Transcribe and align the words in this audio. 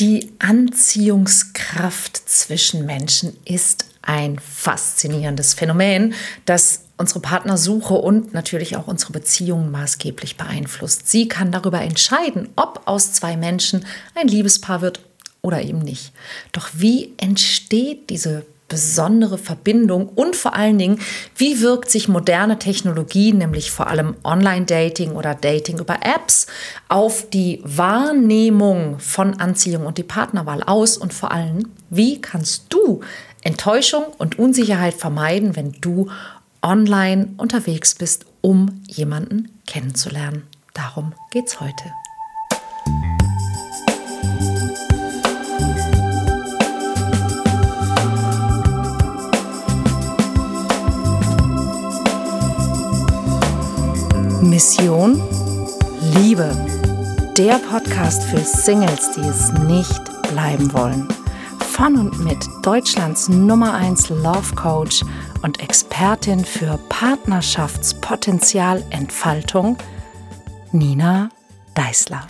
Die 0.00 0.32
Anziehungskraft 0.38 2.16
zwischen 2.26 2.86
Menschen 2.86 3.36
ist 3.44 3.84
ein 4.00 4.38
faszinierendes 4.38 5.52
Phänomen, 5.52 6.14
das 6.46 6.84
unsere 6.96 7.20
Partnersuche 7.20 7.92
und 7.92 8.32
natürlich 8.32 8.76
auch 8.76 8.86
unsere 8.86 9.12
Beziehungen 9.12 9.70
maßgeblich 9.70 10.38
beeinflusst. 10.38 11.10
Sie 11.10 11.28
kann 11.28 11.52
darüber 11.52 11.82
entscheiden, 11.82 12.48
ob 12.56 12.80
aus 12.86 13.12
zwei 13.12 13.36
Menschen 13.36 13.84
ein 14.14 14.26
Liebespaar 14.26 14.80
wird 14.80 15.00
oder 15.42 15.60
eben 15.60 15.80
nicht. 15.80 16.12
Doch 16.52 16.70
wie 16.72 17.12
entsteht 17.18 18.08
diese 18.08 18.46
besondere 18.70 19.36
Verbindung 19.36 20.08
und 20.08 20.34
vor 20.34 20.54
allen 20.54 20.78
Dingen, 20.78 21.00
wie 21.36 21.60
wirkt 21.60 21.90
sich 21.90 22.08
moderne 22.08 22.58
Technologie, 22.58 23.34
nämlich 23.34 23.70
vor 23.70 23.88
allem 23.88 24.16
Online-Dating 24.24 25.12
oder 25.12 25.34
Dating 25.34 25.78
über 25.78 25.98
Apps, 26.02 26.46
auf 26.88 27.28
die 27.28 27.60
Wahrnehmung 27.64 28.98
von 28.98 29.38
Anziehung 29.38 29.84
und 29.84 29.98
die 29.98 30.04
Partnerwahl 30.04 30.62
aus 30.62 30.96
und 30.96 31.12
vor 31.12 31.32
allem, 31.32 31.68
wie 31.90 32.22
kannst 32.22 32.66
du 32.70 33.02
Enttäuschung 33.42 34.04
und 34.16 34.38
Unsicherheit 34.38 34.94
vermeiden, 34.94 35.56
wenn 35.56 35.72
du 35.80 36.08
online 36.62 37.30
unterwegs 37.36 37.94
bist, 37.94 38.24
um 38.40 38.82
jemanden 38.86 39.50
kennenzulernen. 39.66 40.46
Darum 40.74 41.12
geht's 41.30 41.60
heute. 41.60 41.84
Mission 54.60 55.16
Liebe. 56.18 56.54
Der 57.38 57.54
Podcast 57.54 58.22
für 58.24 58.40
Singles, 58.40 59.10
die 59.12 59.22
es 59.22 59.50
nicht 59.66 60.02
bleiben 60.30 60.70
wollen. 60.74 61.08
Von 61.72 61.96
und 61.96 62.22
mit 62.22 62.46
Deutschlands 62.60 63.30
Nummer 63.30 63.72
1 63.72 64.10
Love 64.10 64.54
Coach 64.56 65.02
und 65.40 65.62
Expertin 65.62 66.44
für 66.44 66.78
Partnerschaftspotenzialentfaltung, 66.90 69.78
Nina 70.72 71.30
Deißler. 71.74 72.28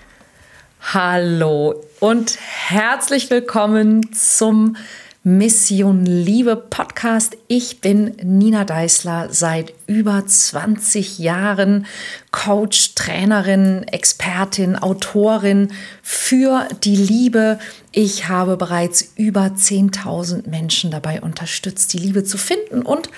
Hallo 0.82 1.82
und 1.98 2.38
herzlich 2.38 3.28
willkommen 3.30 4.12
zum 4.12 4.76
Mission 5.22 6.06
Liebe 6.06 6.56
Podcast. 6.56 7.36
Ich 7.46 7.82
bin 7.82 8.14
Nina 8.22 8.64
Deißler, 8.64 9.28
seit 9.30 9.74
über 9.86 10.26
20 10.26 11.18
Jahren 11.18 11.84
Coach, 12.30 12.94
Trainerin, 12.94 13.82
Expertin, 13.82 14.76
Autorin 14.76 15.74
für 16.02 16.66
die 16.84 16.96
Liebe. 16.96 17.58
Ich 17.92 18.28
habe 18.28 18.56
bereits 18.56 19.12
über 19.16 19.42
10.000 19.42 20.48
Menschen 20.48 20.90
dabei 20.90 21.20
unterstützt, 21.20 21.92
die 21.92 21.98
Liebe 21.98 22.24
zu 22.24 22.38
finden 22.38 22.80
und 22.80 23.10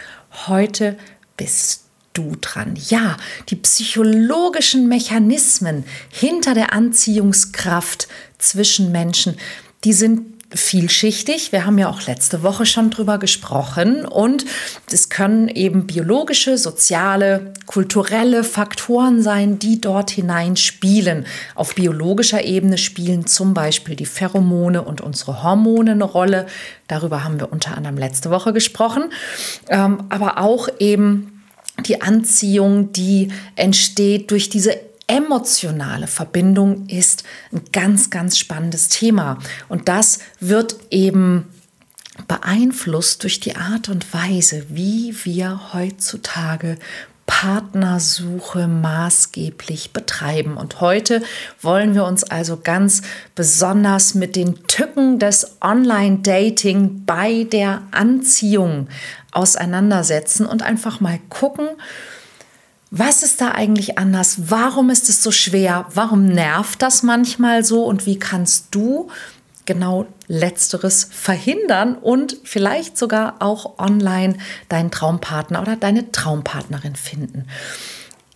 heute 0.49 0.99
bist 1.37 1.85
du 2.15 2.37
dran. 2.41 2.77
Ja, 2.89 3.17
die 3.49 3.57
psychologischen 3.57 4.89
Mechanismen 4.89 5.85
hinter 6.11 6.55
der 6.55 6.73
Anziehungskraft 6.73 8.09
zwischen 8.39 8.91
Menschen, 8.91 9.37
die 9.85 9.93
sind 9.93 10.42
vielschichtig. 10.55 11.53
Wir 11.53 11.67
haben 11.67 11.79
ja 11.79 11.89
auch 11.89 12.07
letzte 12.07 12.43
Woche 12.43 12.67
schon 12.67 12.91
drüber 12.91 13.19
gesprochen 13.19 14.05
und 14.05 14.45
es 14.91 15.09
können 15.09 15.49
eben 15.49 15.87
biologische, 15.87 16.59
soziale, 16.59 17.53
kulturelle 17.67 18.45
Faktoren 18.45 19.23
sein, 19.23 19.59
die 19.59 19.81
dort 19.81 20.11
hinein 20.11 20.57
spielen. 20.57 21.27
Auf 21.55 21.75
biologischer 21.75 22.45
Ebene 22.45 22.79
spielen 22.79 23.27
zum 23.27 23.55
Beispiel 23.55 23.97
die 23.97 24.07
Pheromone 24.07 24.83
und 24.83 25.01
unsere 25.01 25.43
Hormone 25.43 25.93
eine 25.93 26.05
Rolle. 26.05 26.47
Darüber 26.89 27.25
haben 27.25 27.41
wir 27.41 27.53
unter 27.53 27.77
anderem 27.77 27.99
letzte 27.99 28.31
Woche 28.31 28.53
gesprochen. 28.53 29.13
Ähm, 29.69 30.05
aber 30.09 30.39
auch 30.39 30.69
eben 30.79 31.43
die 31.87 32.03
Anziehung, 32.03 32.93
die 32.93 33.29
entsteht 33.57 34.31
durch 34.31 34.49
diese 34.49 34.77
emotionale 35.13 36.07
Verbindung 36.07 36.87
ist 36.89 37.25
ein 37.53 37.61
ganz, 37.71 38.09
ganz 38.09 38.39
spannendes 38.39 38.89
Thema. 38.89 39.39
Und 39.69 39.89
das 39.89 40.21
wird 40.41 40.77
eben 40.91 41.51
beeinflusst 42.29 43.23
durch 43.23 43.39
die 43.39 43.57
Art 43.57 43.89
und 43.91 44.13
Weise, 44.15 44.65
wie 44.71 45.15
wir 45.25 45.75
heutzutage 45.75 46.79
Partnersuche 47.27 48.69
maßgeblich 48.69 49.93
betreiben. 49.93 50.57
Und 50.57 50.81
heute 50.81 51.23
wollen 51.61 51.95
wir 51.95 52.05
uns 52.05 52.25
also 52.25 52.59
ganz 52.63 53.03
besonders 53.35 54.15
mit 54.15 54.35
den 54.35 54.67
Tücken 54.67 55.19
des 55.19 55.57
Online-Dating 55.61 57.05
bei 57.05 57.45
der 57.45 57.83
Anziehung 57.91 58.89
auseinandersetzen 59.31 60.47
und 60.47 60.63
einfach 60.63 61.01
mal 61.01 61.19
gucken, 61.29 61.69
was 62.95 63.23
ist 63.23 63.41
da 63.41 63.53
eigentlich 63.53 63.97
anders? 63.97 64.51
Warum 64.51 64.91
ist 64.91 65.09
es 65.09 65.23
so 65.23 65.31
schwer? 65.31 65.87
Warum 65.95 66.27
nervt 66.27 66.83
das 66.83 67.03
manchmal 67.03 67.65
so? 67.65 67.85
Und 67.87 68.05
wie 68.05 68.19
kannst 68.19 68.67
du 68.73 69.09
genau 69.65 70.05
letzteres 70.29 71.09
verhindern 71.11 71.97
und 71.97 72.37
vielleicht 72.45 72.99
sogar 72.99 73.37
auch 73.39 73.79
online 73.79 74.37
deinen 74.69 74.91
Traumpartner 74.91 75.63
oder 75.63 75.77
deine 75.77 76.13
Traumpartnerin 76.13 76.95
finden? 76.95 77.47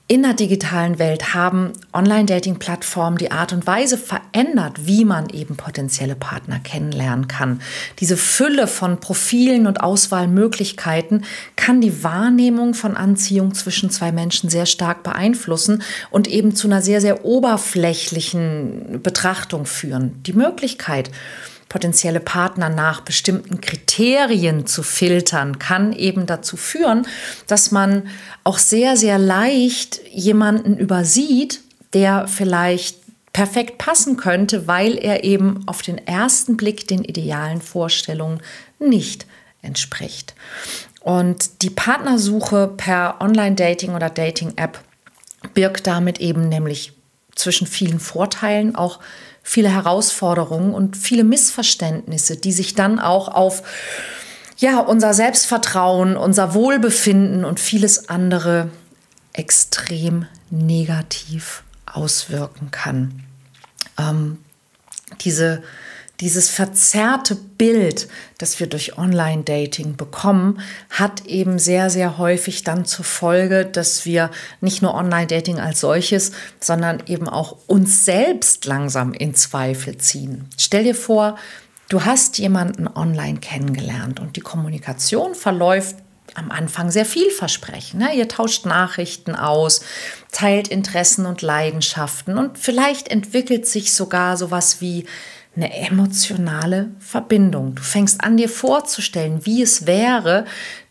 In 0.08 0.22
der 0.22 0.34
digitalen 0.34 1.00
Welt 1.00 1.34
haben 1.34 1.72
Online-Dating-Plattformen 1.92 3.18
die 3.18 3.32
Art 3.32 3.52
und 3.52 3.66
Weise 3.66 3.98
verändert, 3.98 4.86
wie 4.86 5.04
man 5.04 5.30
eben 5.30 5.56
potenzielle 5.56 6.14
Partner 6.14 6.60
kennenlernen 6.60 7.26
kann. 7.26 7.60
Diese 7.98 8.16
Fülle 8.16 8.68
von 8.68 9.00
Profilen 9.00 9.66
und 9.66 9.80
Auswahlmöglichkeiten 9.80 11.24
kann 11.56 11.80
die 11.80 12.04
Wahrnehmung 12.04 12.74
von 12.74 12.96
Anziehung 12.96 13.52
zwischen 13.54 13.90
zwei 13.90 14.12
Menschen 14.12 14.48
sehr 14.48 14.66
stark 14.66 15.02
beeinflussen 15.02 15.82
und 16.10 16.28
eben 16.28 16.54
zu 16.54 16.68
einer 16.68 16.82
sehr, 16.82 17.00
sehr 17.00 17.24
oberflächlichen 17.24 19.00
Betrachtung 19.02 19.66
führen. 19.66 20.22
Die 20.22 20.34
Möglichkeit, 20.34 21.10
potenzielle 21.68 22.20
Partner 22.20 22.68
nach 22.68 23.00
bestimmten 23.00 23.60
Kriterien 23.60 24.66
zu 24.66 24.82
filtern, 24.82 25.58
kann 25.58 25.92
eben 25.92 26.26
dazu 26.26 26.56
führen, 26.56 27.06
dass 27.46 27.70
man 27.70 28.08
auch 28.44 28.58
sehr, 28.58 28.96
sehr 28.96 29.18
leicht 29.18 30.00
jemanden 30.10 30.76
übersieht, 30.76 31.60
der 31.92 32.28
vielleicht 32.28 32.98
perfekt 33.32 33.78
passen 33.78 34.16
könnte, 34.16 34.66
weil 34.66 34.96
er 34.96 35.24
eben 35.24 35.66
auf 35.66 35.82
den 35.82 35.98
ersten 35.98 36.56
Blick 36.56 36.88
den 36.88 37.04
idealen 37.04 37.60
Vorstellungen 37.60 38.40
nicht 38.78 39.26
entspricht. 39.60 40.34
Und 41.00 41.62
die 41.62 41.70
Partnersuche 41.70 42.72
per 42.76 43.20
Online-Dating 43.20 43.94
oder 43.94 44.08
Dating-App 44.08 44.80
birgt 45.54 45.86
damit 45.86 46.18
eben 46.18 46.48
nämlich 46.48 46.94
zwischen 47.36 47.68
vielen 47.68 48.00
Vorteilen 48.00 48.74
auch 48.74 48.98
viele 49.42 49.68
Herausforderungen 49.68 50.74
und 50.74 50.96
viele 50.96 51.22
Missverständnisse, 51.22 52.36
die 52.36 52.52
sich 52.52 52.74
dann 52.74 52.98
auch 52.98 53.28
auf 53.28 53.62
ja, 54.58 54.80
unser 54.80 55.14
Selbstvertrauen, 55.14 56.16
unser 56.16 56.54
Wohlbefinden 56.54 57.44
und 57.44 57.60
vieles 57.60 58.08
andere 58.08 58.70
extrem 59.32 60.26
negativ 60.50 61.62
auswirken 61.86 62.70
kann. 62.70 63.22
Ähm, 63.98 64.38
diese 65.20 65.62
dieses 66.20 66.48
verzerrte 66.48 67.34
Bild, 67.34 68.08
das 68.38 68.58
wir 68.58 68.66
durch 68.66 68.96
Online-Dating 68.96 69.96
bekommen, 69.96 70.60
hat 70.90 71.26
eben 71.26 71.58
sehr, 71.58 71.90
sehr 71.90 72.18
häufig 72.18 72.64
dann 72.64 72.84
zur 72.84 73.04
Folge, 73.04 73.66
dass 73.66 74.06
wir 74.06 74.30
nicht 74.60 74.82
nur 74.82 74.94
Online-Dating 74.94 75.58
als 75.58 75.80
solches, 75.80 76.32
sondern 76.60 77.02
eben 77.06 77.28
auch 77.28 77.56
uns 77.66 78.04
selbst 78.04 78.64
langsam 78.64 79.12
in 79.12 79.34
Zweifel 79.34 79.98
ziehen. 79.98 80.48
Stell 80.56 80.84
dir 80.84 80.94
vor, 80.94 81.36
du 81.88 82.04
hast 82.04 82.38
jemanden 82.38 82.88
online 82.88 83.38
kennengelernt 83.38 84.18
und 84.20 84.36
die 84.36 84.40
Kommunikation 84.40 85.34
verläuft 85.34 85.96
am 86.34 86.50
Anfang 86.50 86.90
sehr 86.90 87.06
vielversprechend. 87.06 88.00
Ne? 88.00 88.14
Ihr 88.14 88.28
tauscht 88.28 88.66
Nachrichten 88.66 89.34
aus, 89.34 89.80
teilt 90.32 90.68
Interessen 90.68 91.24
und 91.24 91.42
Leidenschaften 91.42 92.36
und 92.36 92.58
vielleicht 92.58 93.08
entwickelt 93.08 93.66
sich 93.66 93.94
sogar 93.94 94.36
sowas 94.36 94.80
wie 94.80 95.06
eine 95.56 95.74
emotionale 95.74 96.90
Verbindung. 96.98 97.74
Du 97.74 97.82
fängst 97.82 98.22
an, 98.22 98.36
dir 98.36 98.48
vorzustellen, 98.48 99.44
wie 99.44 99.62
es 99.62 99.86
wäre, 99.86 100.44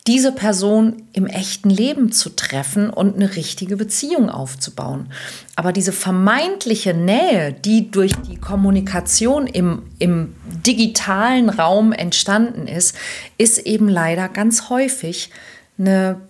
diese 0.07 0.31
Person 0.31 1.03
im 1.13 1.25
echten 1.25 1.69
Leben 1.69 2.11
zu 2.11 2.29
treffen 2.29 2.91
und 2.91 3.15
eine 3.15 3.35
richtige 3.35 3.75
Beziehung 3.75 4.29
aufzubauen. 4.29 5.11
Aber 5.55 5.71
diese 5.71 5.91
vermeintliche 5.91 6.93
Nähe, 6.93 7.53
die 7.53 7.89
durch 7.89 8.13
die 8.15 8.37
Kommunikation 8.37 9.47
im, 9.47 9.83
im 9.97 10.35
digitalen 10.65 11.49
Raum 11.49 11.91
entstanden 11.91 12.67
ist, 12.67 12.95
ist 13.39 13.59
eben 13.59 13.87
leider 13.87 14.29
ganz 14.29 14.69
häufig 14.69 15.31
eine 15.79 16.21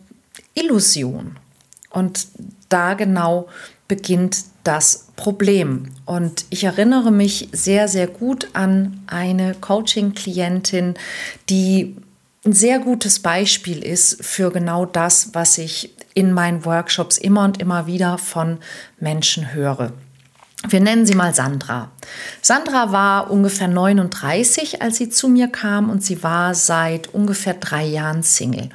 Illusion. 0.53 1.37
Und 1.89 2.27
da 2.69 2.93
genau 2.93 3.47
beginnt 3.87 4.43
das 4.63 5.07
Problem. 5.15 5.91
Und 6.05 6.45
ich 6.49 6.63
erinnere 6.63 7.11
mich 7.11 7.49
sehr, 7.51 7.87
sehr 7.87 8.07
gut 8.07 8.49
an 8.53 9.01
eine 9.07 9.55
Coaching-Klientin, 9.55 10.93
die 11.49 11.95
ein 12.45 12.53
sehr 12.53 12.79
gutes 12.79 13.19
Beispiel 13.19 13.83
ist 13.83 14.23
für 14.23 14.51
genau 14.51 14.85
das, 14.85 15.33
was 15.33 15.57
ich 15.57 15.95
in 16.13 16.31
meinen 16.31 16.63
Workshops 16.63 17.17
immer 17.17 17.43
und 17.43 17.59
immer 17.59 17.87
wieder 17.87 18.19
von 18.19 18.59
Menschen 18.99 19.53
höre. 19.53 19.93
Wir 20.67 20.79
nennen 20.79 21.05
sie 21.05 21.15
mal 21.15 21.33
Sandra. 21.33 21.91
Sandra 22.41 22.91
war 22.91 23.29
ungefähr 23.31 23.67
39, 23.67 24.81
als 24.81 24.97
sie 24.97 25.09
zu 25.09 25.27
mir 25.27 25.47
kam 25.47 25.89
und 25.89 26.03
sie 26.03 26.23
war 26.23 26.55
seit 26.55 27.13
ungefähr 27.13 27.55
drei 27.55 27.85
Jahren 27.85 28.23
Single. 28.23 28.69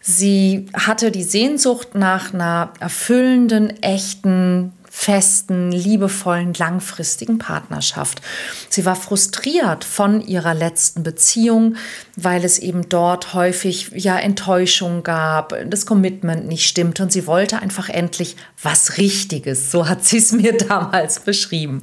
Sie 0.00 0.66
hatte 0.72 1.10
die 1.10 1.24
Sehnsucht 1.24 1.96
nach 1.96 2.32
einer 2.32 2.72
erfüllenden, 2.78 3.82
echten, 3.82 4.72
festen, 4.98 5.70
liebevollen, 5.70 6.54
langfristigen 6.54 7.38
Partnerschaft. 7.38 8.22
Sie 8.70 8.86
war 8.86 8.96
frustriert 8.96 9.84
von 9.84 10.22
ihrer 10.22 10.54
letzten 10.54 11.02
Beziehung, 11.02 11.76
weil 12.16 12.42
es 12.44 12.58
eben 12.58 12.88
dort 12.88 13.34
häufig 13.34 13.90
ja 13.94 14.18
Enttäuschung 14.18 15.02
gab, 15.02 15.54
das 15.68 15.84
Commitment 15.84 16.48
nicht 16.48 16.66
stimmte 16.66 17.02
und 17.02 17.12
sie 17.12 17.26
wollte 17.26 17.60
einfach 17.60 17.90
endlich 17.90 18.36
was 18.60 18.96
Richtiges. 18.96 19.70
So 19.70 19.86
hat 19.86 20.02
sie 20.02 20.16
es 20.16 20.32
mir 20.32 20.56
damals 20.68 21.20
beschrieben. 21.20 21.82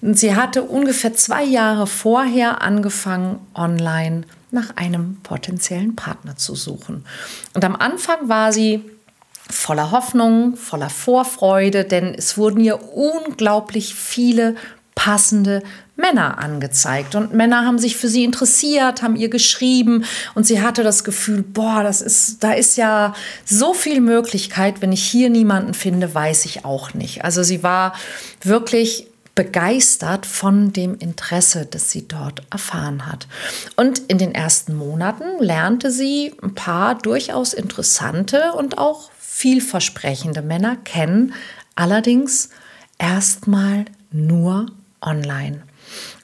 Und 0.00 0.16
sie 0.16 0.36
hatte 0.36 0.62
ungefähr 0.62 1.12
zwei 1.12 1.42
Jahre 1.42 1.88
vorher 1.88 2.62
angefangen, 2.62 3.40
online 3.54 4.22
nach 4.52 4.76
einem 4.76 5.16
potenziellen 5.24 5.96
Partner 5.96 6.36
zu 6.36 6.54
suchen. 6.54 7.04
Und 7.52 7.64
am 7.64 7.74
Anfang 7.74 8.28
war 8.28 8.52
sie 8.52 8.93
voller 9.50 9.90
Hoffnung, 9.90 10.56
voller 10.56 10.90
Vorfreude, 10.90 11.84
denn 11.84 12.14
es 12.14 12.38
wurden 12.38 12.60
ihr 12.60 12.94
unglaublich 12.94 13.94
viele 13.94 14.56
passende 14.94 15.62
Männer 15.96 16.38
angezeigt 16.38 17.14
und 17.14 17.34
Männer 17.34 17.64
haben 17.64 17.78
sich 17.78 17.96
für 17.96 18.08
sie 18.08 18.24
interessiert, 18.24 19.02
haben 19.02 19.16
ihr 19.16 19.28
geschrieben 19.28 20.04
und 20.34 20.44
sie 20.46 20.60
hatte 20.60 20.82
das 20.82 21.04
Gefühl, 21.04 21.42
boah, 21.42 21.82
das 21.82 22.00
ist 22.00 22.42
da 22.42 22.52
ist 22.52 22.76
ja 22.76 23.14
so 23.44 23.74
viel 23.74 24.00
Möglichkeit, 24.00 24.82
wenn 24.82 24.92
ich 24.92 25.04
hier 25.04 25.30
niemanden 25.30 25.74
finde, 25.74 26.12
weiß 26.14 26.46
ich 26.46 26.64
auch 26.64 26.94
nicht. 26.94 27.24
Also 27.24 27.42
sie 27.42 27.62
war 27.62 27.94
wirklich 28.42 29.08
begeistert 29.34 30.26
von 30.26 30.72
dem 30.72 30.96
Interesse, 30.98 31.66
das 31.68 31.90
sie 31.90 32.06
dort 32.06 32.42
erfahren 32.50 33.06
hat. 33.06 33.26
Und 33.76 33.98
in 34.08 34.18
den 34.18 34.34
ersten 34.34 34.74
Monaten 34.74 35.24
lernte 35.40 35.90
sie 35.90 36.34
ein 36.42 36.54
paar 36.54 36.96
durchaus 36.96 37.52
interessante 37.52 38.52
und 38.52 38.78
auch 38.78 39.10
vielversprechende 39.34 40.42
Männer 40.42 40.76
kennen, 40.76 41.34
allerdings 41.74 42.50
erstmal 42.98 43.84
nur 44.12 44.66
online. 45.00 45.64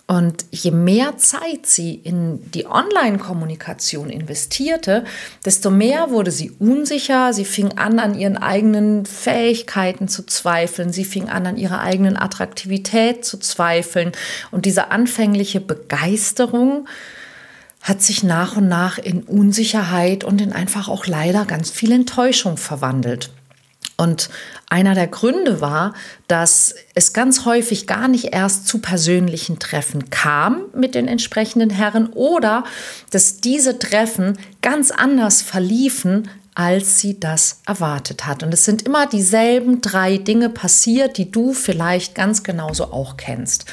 Und 0.06 0.44
je 0.52 0.70
mehr 0.70 1.18
Zeit 1.18 1.66
sie 1.66 1.94
in 1.94 2.50
die 2.52 2.66
Online-Kommunikation 2.66 4.10
investierte, 4.10 5.04
desto 5.44 5.70
mehr 5.70 6.10
wurde 6.10 6.30
sie 6.30 6.52
unsicher. 6.60 7.32
Sie 7.32 7.44
fing 7.44 7.78
an, 7.78 7.98
an 7.98 8.16
ihren 8.16 8.36
eigenen 8.36 9.06
Fähigkeiten 9.06 10.06
zu 10.06 10.24
zweifeln. 10.24 10.92
Sie 10.92 11.04
fing 11.04 11.28
an, 11.28 11.46
an 11.46 11.56
ihrer 11.56 11.80
eigenen 11.80 12.16
Attraktivität 12.16 13.24
zu 13.24 13.38
zweifeln. 13.38 14.12
Und 14.52 14.66
diese 14.66 14.92
anfängliche 14.92 15.60
Begeisterung 15.60 16.86
hat 17.82 18.02
sich 18.02 18.22
nach 18.22 18.56
und 18.56 18.68
nach 18.68 18.98
in 18.98 19.22
Unsicherheit 19.22 20.24
und 20.24 20.40
in 20.40 20.52
einfach 20.52 20.88
auch 20.88 21.06
leider 21.06 21.44
ganz 21.46 21.70
viel 21.70 21.92
Enttäuschung 21.92 22.56
verwandelt. 22.56 23.30
Und 24.00 24.30
einer 24.70 24.94
der 24.94 25.08
Gründe 25.08 25.60
war, 25.60 25.92
dass 26.26 26.74
es 26.94 27.12
ganz 27.12 27.44
häufig 27.44 27.86
gar 27.86 28.08
nicht 28.08 28.32
erst 28.32 28.66
zu 28.66 28.78
persönlichen 28.78 29.58
Treffen 29.58 30.08
kam 30.08 30.62
mit 30.74 30.94
den 30.94 31.06
entsprechenden 31.06 31.68
Herren 31.68 32.08
oder 32.14 32.64
dass 33.10 33.42
diese 33.42 33.78
Treffen 33.78 34.38
ganz 34.62 34.90
anders 34.90 35.42
verliefen, 35.42 36.30
als 36.54 36.98
sie 36.98 37.18
das 37.20 37.60
erwartet 37.66 38.26
hat. 38.26 38.42
Und 38.42 38.52
es 38.52 38.64
sind 38.64 38.82
immer 38.82 39.06
dieselben 39.06 39.80
drei 39.80 40.18
Dinge 40.18 40.48
passiert, 40.48 41.16
die 41.16 41.30
du 41.30 41.52
vielleicht 41.52 42.14
ganz 42.14 42.42
genauso 42.42 42.92
auch 42.92 43.16
kennst. 43.16 43.66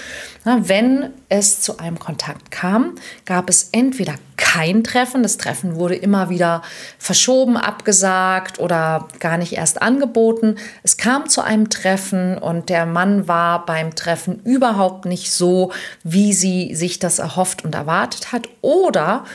wenn 0.46 1.10
es 1.28 1.60
zu 1.60 1.78
einem 1.80 2.00
Kontakt 2.00 2.52
kam, 2.52 2.96
gab 3.26 3.50
es 3.50 3.70
entweder 3.74 4.16
kein 4.38 4.84
Treffen, 4.84 5.24
das 5.24 5.38
Treffen 5.38 5.76
wurde 5.76 5.96
immer 5.96 6.30
wieder 6.30 6.62
verschoben, 7.00 7.58
abgesagt 7.58 8.60
oder 8.60 9.08
gar 9.20 9.38
nicht 9.38 9.54
erst 9.54 9.82
angeboten. 9.82 10.56
Es 10.84 10.96
kam 10.96 11.28
zu 11.28 11.42
einem 11.42 11.70
Treffen 11.70 12.38
und 12.38 12.70
der 12.70 12.86
Mann 12.86 13.28
war 13.28 13.66
beim 13.66 13.96
Treffen 13.96 14.40
überhaupt 14.44 15.06
nicht 15.06 15.32
so, 15.32 15.72
wie 16.04 16.34
sie 16.34 16.76
sich 16.76 17.00
das 17.00 17.20
erhofft 17.20 17.66
und 17.66 17.76
erwartet 17.76 18.32
hat. 18.32 18.48
Oder 18.62 19.26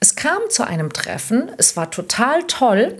es 0.00 0.16
kam 0.16 0.40
zu 0.48 0.66
einem 0.66 0.92
Treffen, 0.92 1.50
es 1.58 1.76
war 1.76 1.90
total 1.90 2.42
toll, 2.44 2.96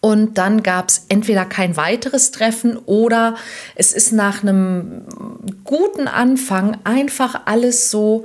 und 0.00 0.38
dann 0.38 0.62
gab 0.62 0.88
es 0.88 1.04
entweder 1.08 1.44
kein 1.44 1.76
weiteres 1.76 2.30
Treffen 2.30 2.78
oder 2.78 3.36
es 3.74 3.92
ist 3.92 4.12
nach 4.12 4.42
einem 4.42 5.02
guten 5.64 6.08
Anfang 6.08 6.78
einfach 6.84 7.42
alles 7.44 7.90
so 7.90 8.24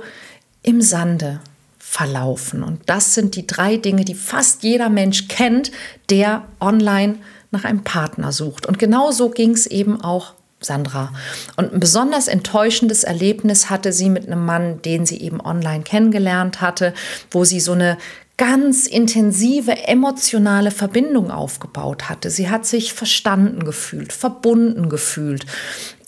im 0.62 0.80
Sande 0.80 1.40
verlaufen. 1.78 2.62
Und 2.62 2.80
das 2.86 3.14
sind 3.14 3.36
die 3.36 3.46
drei 3.46 3.76
Dinge, 3.76 4.06
die 4.06 4.14
fast 4.14 4.62
jeder 4.62 4.88
Mensch 4.88 5.28
kennt, 5.28 5.70
der 6.08 6.46
online 6.60 7.16
nach 7.50 7.64
einem 7.64 7.84
Partner 7.84 8.32
sucht. 8.32 8.66
Und 8.66 8.78
genau 8.78 9.12
so 9.12 9.28
ging 9.28 9.52
es 9.52 9.66
eben 9.66 10.00
auch 10.00 10.32
Sandra. 10.60 11.12
Und 11.56 11.72
ein 11.74 11.80
besonders 11.80 12.28
enttäuschendes 12.28 13.04
Erlebnis 13.04 13.68
hatte 13.68 13.92
sie 13.92 14.08
mit 14.08 14.26
einem 14.26 14.44
Mann, 14.44 14.80
den 14.82 15.06
sie 15.06 15.20
eben 15.20 15.40
online 15.40 15.84
kennengelernt 15.84 16.60
hatte, 16.60 16.94
wo 17.30 17.44
sie 17.44 17.60
so 17.60 17.72
eine 17.72 17.98
ganz 18.38 18.86
intensive 18.86 19.86
emotionale 19.86 20.70
Verbindung 20.70 21.30
aufgebaut 21.30 22.08
hatte. 22.08 22.30
Sie 22.30 22.50
hat 22.50 22.66
sich 22.66 22.92
verstanden 22.92 23.64
gefühlt, 23.64 24.12
verbunden 24.12 24.88
gefühlt, 24.88 25.46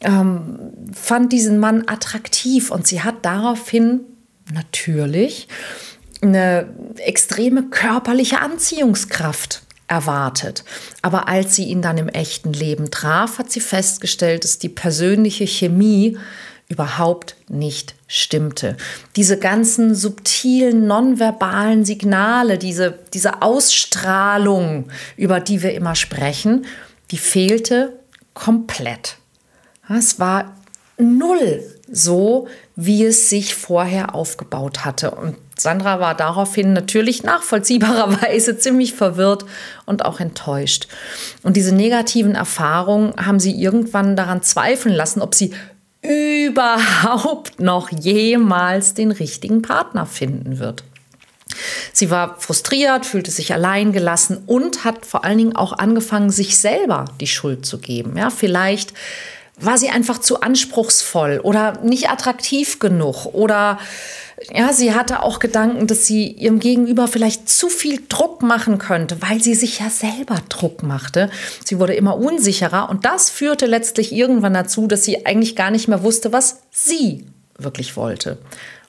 ähm, 0.03 0.73
fand 0.93 1.33
diesen 1.33 1.59
Mann 1.59 1.85
attraktiv 1.87 2.71
und 2.71 2.87
sie 2.87 3.03
hat 3.03 3.25
daraufhin 3.25 4.01
natürlich 4.53 5.49
eine 6.21 6.69
extreme 6.97 7.65
körperliche 7.65 8.41
Anziehungskraft 8.41 9.63
erwartet. 9.89 10.65
Aber 11.03 11.29
als 11.29 11.57
sie 11.57 11.65
ihn 11.65 11.83
dann 11.83 11.99
im 11.99 12.09
echten 12.09 12.53
Leben 12.53 12.91
traf, 12.91 13.39
hat 13.39 13.51
sie 13.51 13.61
festgestellt, 13.61 14.45
dass 14.45 14.59
die 14.59 14.69
persönliche 14.69 15.47
Chemie 15.47 16.17
überhaupt 16.69 17.35
nicht 17.49 17.95
stimmte. 18.07 18.77
Diese 19.17 19.39
ganzen 19.39 19.95
subtilen, 19.95 20.87
nonverbalen 20.87 21.85
Signale, 21.87 22.59
diese, 22.59 22.99
diese 23.15 23.41
Ausstrahlung, 23.41 24.89
über 25.17 25.41
die 25.41 25.63
wir 25.63 25.73
immer 25.73 25.95
sprechen, 25.95 26.67
die 27.11 27.19
fehlte 27.19 27.99
komplett. 28.35 29.17
Es 29.89 30.21
war 30.21 30.55
null 30.99 31.65
so, 31.91 32.49
wie 32.77 33.05
es 33.05 33.31
sich 33.31 33.55
vorher 33.55 34.15
aufgebaut 34.15 34.85
hatte. 34.85 35.13
Und 35.13 35.37
Sandra 35.61 36.01
war 36.01 36.15
daraufhin 36.15 36.73
natürlich 36.73 37.23
nachvollziehbarerweise 37.23 38.59
ziemlich 38.59 38.95
verwirrt 38.95 39.45
und 39.87 40.05
auch 40.05 40.21
enttäuscht. 40.21 40.89
Und 41.43 41.57
diese 41.57 41.75
negativen 41.75 42.35
Erfahrungen 42.35 43.15
haben 43.17 43.41
sie 43.41 43.61
irgendwann 43.61 44.17
daran 44.17 44.43
zweifeln 44.43 44.95
lassen, 44.95 45.21
ob 45.21 45.35
sie 45.35 45.53
überhaupt 46.03 47.61
noch 47.61 47.91
jemals 47.91 48.95
den 48.95 49.11
richtigen 49.11 49.63
Partner 49.63 50.07
finden 50.07 50.59
wird. 50.59 50.85
Sie 51.93 52.11
war 52.11 52.39
frustriert, 52.39 53.07
fühlte 53.07 53.31
sich 53.31 53.53
alleingelassen 53.53 54.39
und 54.47 54.85
hat 54.85 55.05
vor 55.05 55.25
allen 55.25 55.39
Dingen 55.39 55.57
auch 55.57 55.73
angefangen, 55.73 56.31
sich 56.31 56.59
selber 56.59 57.07
die 57.21 57.27
Schuld 57.27 57.67
zu 57.67 57.79
geben. 57.79 58.17
Ja, 58.17 58.31
vielleicht 58.31 58.93
war 59.61 59.79
sie 59.79 59.91
einfach 59.91 60.19
zu 60.19 60.41
anspruchsvoll 60.41 61.41
oder 61.43 61.81
nicht 61.83 62.11
attraktiv 62.11 62.79
genug 62.79 63.27
oder 63.27 63.79
ja, 64.53 64.73
sie 64.73 64.95
hatte 64.95 65.23
auch 65.23 65.41
Gedanken, 65.41 65.87
dass 65.87 66.07
sie 66.07 66.29
ihrem 66.29 66.61
Gegenüber 66.61 67.09
vielleicht 67.09 67.49
zu 67.49 67.69
viel 67.69 68.03
Druck 68.09 68.43
machen 68.43 68.79
könnte, 68.79 69.21
weil 69.21 69.43
sie 69.43 69.55
sich 69.55 69.81
ja 69.81 69.91
selber 69.91 70.41
Druck 70.49 70.83
machte. 70.83 71.29
Sie 71.65 71.81
wurde 71.81 71.95
immer 71.95 72.17
unsicherer 72.17 72.89
und 72.89 73.05
das 73.05 73.31
führte 73.31 73.67
letztlich 73.67 74.13
irgendwann 74.13 74.55
dazu, 74.55 74.87
dass 74.87 75.05
sie 75.05 75.27
eigentlich 75.27 75.57
gar 75.57 75.71
nicht 75.71 75.89
mehr 75.89 76.03
wusste, 76.05 76.33
was 76.33 76.61
sie 76.71 77.27
wirklich 77.59 77.97
wollte. 77.97 78.39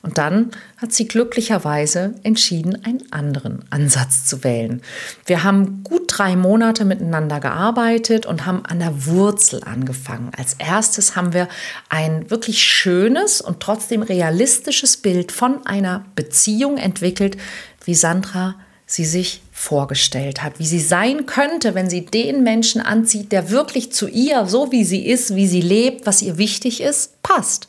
Und 0.01 0.17
dann 0.17 0.51
hat 0.77 0.93
sie 0.93 1.07
glücklicherweise 1.07 2.13
entschieden, 2.23 2.85
einen 2.85 3.11
anderen 3.11 3.65
Ansatz 3.69 4.25
zu 4.25 4.43
wählen. 4.43 4.81
Wir 5.25 5.43
haben 5.43 5.83
gut 5.83 6.08
drei 6.19 6.35
Monate 6.35 6.83
miteinander 6.83 7.39
gearbeitet 7.39 8.25
und 8.25 8.45
haben 8.45 8.65
an 8.65 8.79
der 8.79 9.05
Wurzel 9.05 9.63
angefangen. 9.63 10.31
Als 10.38 10.55
erstes 10.57 11.15
haben 11.15 11.33
wir 11.33 11.47
ein 11.88 12.29
wirklich 12.29 12.61
schönes 12.61 13.39
und 13.39 13.61
trotzdem 13.61 14.01
realistisches 14.01 14.97
Bild 14.97 15.31
von 15.31 15.65
einer 15.65 16.05
Beziehung 16.15 16.77
entwickelt, 16.77 17.38
wie 17.85 17.95
Sandra 17.95 18.55
sie 18.85 19.05
sich 19.05 19.41
vorgestellt 19.59 20.41
hat, 20.41 20.57
wie 20.57 20.65
sie 20.65 20.79
sein 20.79 21.25
könnte, 21.25 21.75
wenn 21.75 21.89
sie 21.89 22.05
den 22.05 22.43
Menschen 22.43 22.79
anzieht, 22.79 23.33
der 23.33 23.49
wirklich 23.49 23.91
zu 23.91 24.07
ihr, 24.07 24.45
so 24.45 24.71
wie 24.71 24.85
sie 24.85 25.05
ist, 25.05 25.35
wie 25.35 25.47
sie 25.47 25.59
lebt, 25.59 26.05
was 26.05 26.21
ihr 26.21 26.37
wichtig 26.37 26.79
ist, 26.79 27.21
passt. 27.23 27.67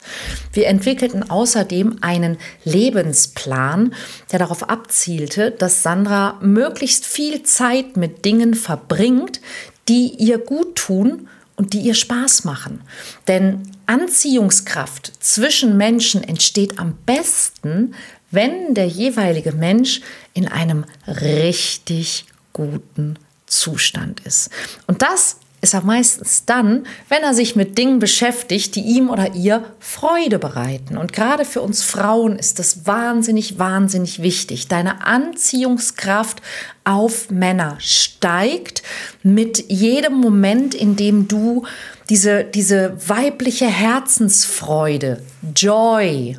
Wir 0.52 0.68
entwickelten 0.68 1.28
außerdem 1.28 1.96
einen 2.00 2.38
Lebensplan, 2.64 3.92
der 4.30 4.38
darauf 4.38 4.70
abzielte, 4.70 5.50
dass 5.50 5.82
Sandra 5.82 6.38
möglichst 6.40 7.04
viel 7.04 7.42
Zeit 7.42 7.96
mit 7.96 8.24
Dingen 8.24 8.54
verbringt, 8.54 9.40
die 9.88 10.14
ihr 10.16 10.38
gut 10.38 10.76
tun 10.76 11.28
und 11.56 11.72
die 11.72 11.80
ihr 11.80 11.94
Spaß 11.94 12.44
machen. 12.44 12.82
Denn 13.26 13.62
Anziehungskraft 13.86 15.12
zwischen 15.18 15.76
Menschen 15.76 16.22
entsteht 16.22 16.78
am 16.78 16.96
besten, 17.04 17.96
wenn 18.30 18.74
der 18.74 18.86
jeweilige 18.86 19.52
Mensch 19.52 20.00
in 20.34 20.48
einem 20.48 20.84
richtig 21.06 22.26
guten 22.52 23.18
Zustand 23.46 24.20
ist. 24.20 24.50
Und 24.86 25.02
das 25.02 25.36
ist 25.62 25.74
er 25.74 25.82
meistens 25.82 26.46
dann, 26.46 26.86
wenn 27.08 27.22
er 27.22 27.34
sich 27.34 27.54
mit 27.54 27.76
Dingen 27.76 27.98
beschäftigt, 27.98 28.76
die 28.76 28.80
ihm 28.80 29.10
oder 29.10 29.34
ihr 29.34 29.64
Freude 29.78 30.38
bereiten. 30.38 30.96
Und 30.96 31.12
gerade 31.12 31.44
für 31.44 31.60
uns 31.60 31.82
Frauen 31.82 32.38
ist 32.38 32.58
das 32.58 32.86
wahnsinnig, 32.86 33.58
wahnsinnig 33.58 34.22
wichtig. 34.22 34.68
Deine 34.68 35.04
Anziehungskraft 35.04 36.40
auf 36.84 37.30
Männer 37.30 37.76
steigt 37.78 38.82
mit 39.22 39.70
jedem 39.70 40.14
Moment, 40.14 40.74
in 40.74 40.96
dem 40.96 41.28
du 41.28 41.66
diese, 42.08 42.44
diese 42.44 42.96
weibliche 43.06 43.66
Herzensfreude, 43.66 45.22
Joy, 45.54 46.38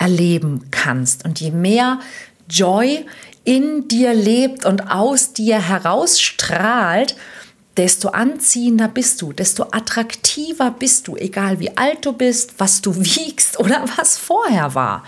erleben 0.00 0.66
kannst. 0.72 1.24
Und 1.24 1.38
je 1.40 1.52
mehr 1.52 2.00
Joy 2.48 3.06
in 3.44 3.86
dir 3.86 4.14
lebt 4.14 4.64
und 4.64 4.90
aus 4.90 5.32
dir 5.34 5.68
herausstrahlt, 5.68 7.14
desto 7.76 8.08
anziehender 8.08 8.88
bist 8.88 9.22
du, 9.22 9.32
desto 9.32 9.64
attraktiver 9.70 10.70
bist 10.76 11.06
du, 11.06 11.16
egal 11.16 11.60
wie 11.60 11.76
alt 11.76 12.04
du 12.04 12.12
bist, 12.12 12.54
was 12.58 12.82
du 12.82 12.96
wiegst 12.96 13.60
oder 13.60 13.84
was 13.96 14.18
vorher 14.18 14.74
war. 14.74 15.04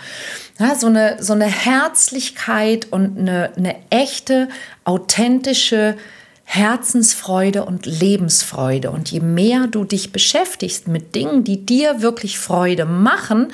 Ja, 0.59 0.75
so, 0.75 0.87
eine, 0.87 1.17
so 1.19 1.33
eine 1.33 1.47
Herzlichkeit 1.47 2.87
und 2.91 3.17
eine, 3.17 3.51
eine 3.57 3.75
echte, 3.89 4.47
authentische 4.85 5.97
Herzensfreude 6.43 7.65
und 7.65 7.87
Lebensfreude. 7.87 8.91
Und 8.91 9.09
je 9.09 9.21
mehr 9.21 9.65
du 9.65 9.85
dich 9.85 10.11
beschäftigst 10.11 10.87
mit 10.87 11.15
Dingen, 11.15 11.43
die 11.43 11.65
dir 11.65 12.01
wirklich 12.01 12.37
Freude 12.37 12.85
machen, 12.85 13.51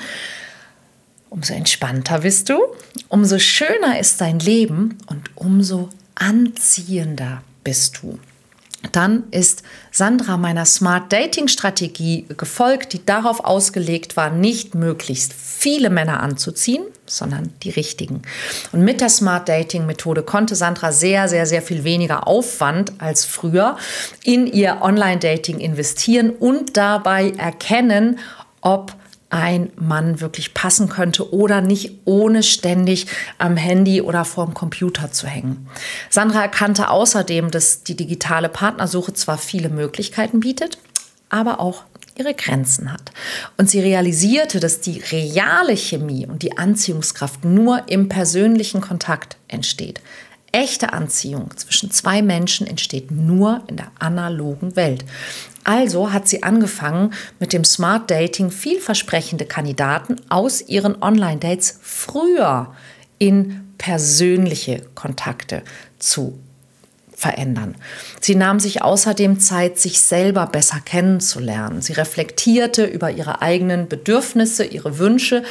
umso 1.30 1.54
entspannter 1.54 2.18
bist 2.18 2.48
du, 2.48 2.58
umso 3.08 3.38
schöner 3.38 3.98
ist 3.98 4.20
dein 4.20 4.40
Leben 4.40 4.98
und 5.06 5.30
umso 5.36 5.88
anziehender 6.16 7.42
bist 7.64 8.00
du. 8.02 8.18
Dann 8.92 9.24
ist 9.30 9.62
Sandra 9.92 10.38
meiner 10.38 10.64
Smart 10.64 11.12
Dating 11.12 11.48
Strategie 11.48 12.24
gefolgt, 12.36 12.94
die 12.94 13.04
darauf 13.04 13.44
ausgelegt 13.44 14.16
war, 14.16 14.30
nicht 14.30 14.74
möglichst 14.74 15.34
viele 15.34 15.90
Männer 15.90 16.20
anzuziehen, 16.20 16.84
sondern 17.04 17.52
die 17.62 17.70
richtigen. 17.70 18.22
Und 18.72 18.82
mit 18.82 19.02
der 19.02 19.10
Smart 19.10 19.48
Dating 19.50 19.84
Methode 19.84 20.22
konnte 20.22 20.54
Sandra 20.54 20.92
sehr, 20.92 21.28
sehr, 21.28 21.44
sehr 21.44 21.60
viel 21.60 21.84
weniger 21.84 22.26
Aufwand 22.26 22.94
als 22.98 23.26
früher 23.26 23.76
in 24.24 24.46
ihr 24.46 24.78
Online 24.80 25.18
Dating 25.18 25.58
investieren 25.58 26.30
und 26.30 26.78
dabei 26.78 27.32
erkennen, 27.32 28.18
ob 28.62 28.94
ein 29.30 29.70
Mann 29.76 30.20
wirklich 30.20 30.54
passen 30.54 30.88
könnte 30.88 31.32
oder 31.32 31.60
nicht 31.60 32.00
ohne 32.04 32.42
ständig 32.42 33.06
am 33.38 33.56
Handy 33.56 34.02
oder 34.02 34.24
vorm 34.24 34.54
Computer 34.54 35.12
zu 35.12 35.26
hängen. 35.26 35.68
Sandra 36.10 36.42
erkannte 36.42 36.90
außerdem, 36.90 37.50
dass 37.50 37.84
die 37.84 37.96
digitale 37.96 38.48
Partnersuche 38.48 39.14
zwar 39.14 39.38
viele 39.38 39.68
Möglichkeiten 39.68 40.40
bietet, 40.40 40.78
aber 41.28 41.60
auch 41.60 41.84
ihre 42.16 42.34
Grenzen 42.34 42.92
hat. 42.92 43.12
Und 43.56 43.70
sie 43.70 43.80
realisierte, 43.80 44.60
dass 44.60 44.80
die 44.80 45.00
reale 45.10 45.76
Chemie 45.76 46.26
und 46.26 46.42
die 46.42 46.58
Anziehungskraft 46.58 47.44
nur 47.44 47.88
im 47.88 48.08
persönlichen 48.08 48.80
Kontakt 48.80 49.36
entsteht. 49.48 50.00
Echte 50.52 50.92
Anziehung 50.92 51.56
zwischen 51.56 51.90
zwei 51.90 52.22
Menschen 52.22 52.66
entsteht 52.66 53.10
nur 53.10 53.62
in 53.68 53.76
der 53.76 53.92
analogen 53.98 54.74
Welt. 54.74 55.04
Also 55.62 56.12
hat 56.12 56.26
sie 56.26 56.42
angefangen, 56.42 57.12
mit 57.38 57.52
dem 57.52 57.64
Smart 57.64 58.10
Dating 58.10 58.50
vielversprechende 58.50 59.44
Kandidaten 59.44 60.16
aus 60.28 60.60
ihren 60.62 61.00
Online-Dates 61.02 61.78
früher 61.82 62.74
in 63.18 63.74
persönliche 63.78 64.82
Kontakte 64.94 65.62
zu 65.98 66.38
verändern. 67.14 67.76
Sie 68.20 68.34
nahm 68.34 68.58
sich 68.60 68.82
außerdem 68.82 69.40
Zeit, 69.40 69.78
sich 69.78 70.00
selber 70.00 70.46
besser 70.46 70.80
kennenzulernen. 70.80 71.82
Sie 71.82 71.92
reflektierte 71.92 72.84
über 72.84 73.10
ihre 73.10 73.42
eigenen 73.42 73.88
Bedürfnisse, 73.88 74.64
ihre 74.64 74.98
Wünsche, 74.98 75.44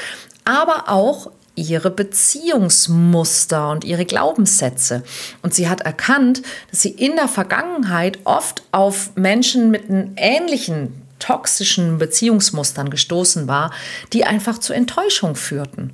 aber 0.46 0.90
auch 0.90 1.32
ihre 1.60 1.92
Beziehungsmuster 1.92 3.70
und 3.70 3.84
ihre 3.84 4.06
Glaubenssätze. 4.06 5.04
Und 5.42 5.54
sie 5.54 5.70
hat 5.70 5.82
erkannt, 5.82 6.42
dass 6.72 6.82
sie 6.82 6.92
in 6.92 7.16
der 7.16 7.28
Vergangenheit 7.28 8.20
oft 8.24 8.64
auf 8.72 9.12
Menschen 9.16 9.70
mit 9.72 9.90
einem 9.90 10.14
ähnlichen 10.16 10.94
toxischen 11.20 11.98
Beziehungsmustern 11.98 12.90
gestoßen 12.90 13.48
war, 13.50 13.74
die 14.14 14.24
einfach 14.24 14.58
zu 14.58 14.72
Enttäuschung 14.72 15.36
führten. 15.36 15.92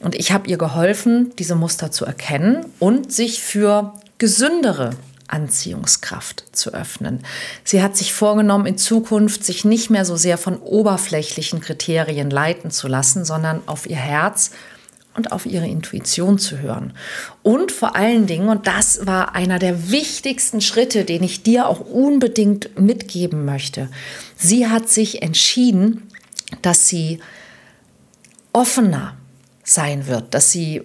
Und 0.00 0.14
ich 0.14 0.32
habe 0.32 0.48
ihr 0.48 0.56
geholfen, 0.56 1.32
diese 1.38 1.54
Muster 1.54 1.90
zu 1.90 2.06
erkennen 2.06 2.64
und 2.78 3.12
sich 3.12 3.42
für 3.42 3.92
gesündere 4.16 4.96
Anziehungskraft 5.28 6.44
zu 6.52 6.74
öffnen. 6.74 7.24
Sie 7.64 7.82
hat 7.82 7.96
sich 7.96 8.12
vorgenommen, 8.12 8.66
in 8.66 8.78
Zukunft 8.78 9.44
sich 9.44 9.64
nicht 9.64 9.88
mehr 9.90 10.04
so 10.04 10.16
sehr 10.16 10.36
von 10.36 10.58
oberflächlichen 10.58 11.60
Kriterien 11.60 12.30
leiten 12.30 12.70
zu 12.70 12.86
lassen, 12.86 13.24
sondern 13.24 13.62
auf 13.66 13.88
ihr 13.88 13.96
Herz 13.96 14.50
und 15.14 15.32
auf 15.32 15.46
ihre 15.46 15.66
Intuition 15.66 16.38
zu 16.38 16.60
hören. 16.60 16.92
Und 17.42 17.72
vor 17.72 17.96
allen 17.96 18.26
Dingen, 18.26 18.48
und 18.48 18.66
das 18.66 19.06
war 19.06 19.34
einer 19.34 19.58
der 19.58 19.90
wichtigsten 19.90 20.60
Schritte, 20.60 21.04
den 21.04 21.22
ich 21.22 21.42
dir 21.42 21.68
auch 21.68 21.80
unbedingt 21.80 22.78
mitgeben 22.78 23.44
möchte, 23.44 23.88
sie 24.36 24.68
hat 24.68 24.88
sich 24.88 25.22
entschieden, 25.22 26.08
dass 26.62 26.88
sie 26.88 27.20
offener 28.52 29.16
sein 29.64 30.06
wird, 30.06 30.34
dass 30.34 30.50
sie 30.50 30.82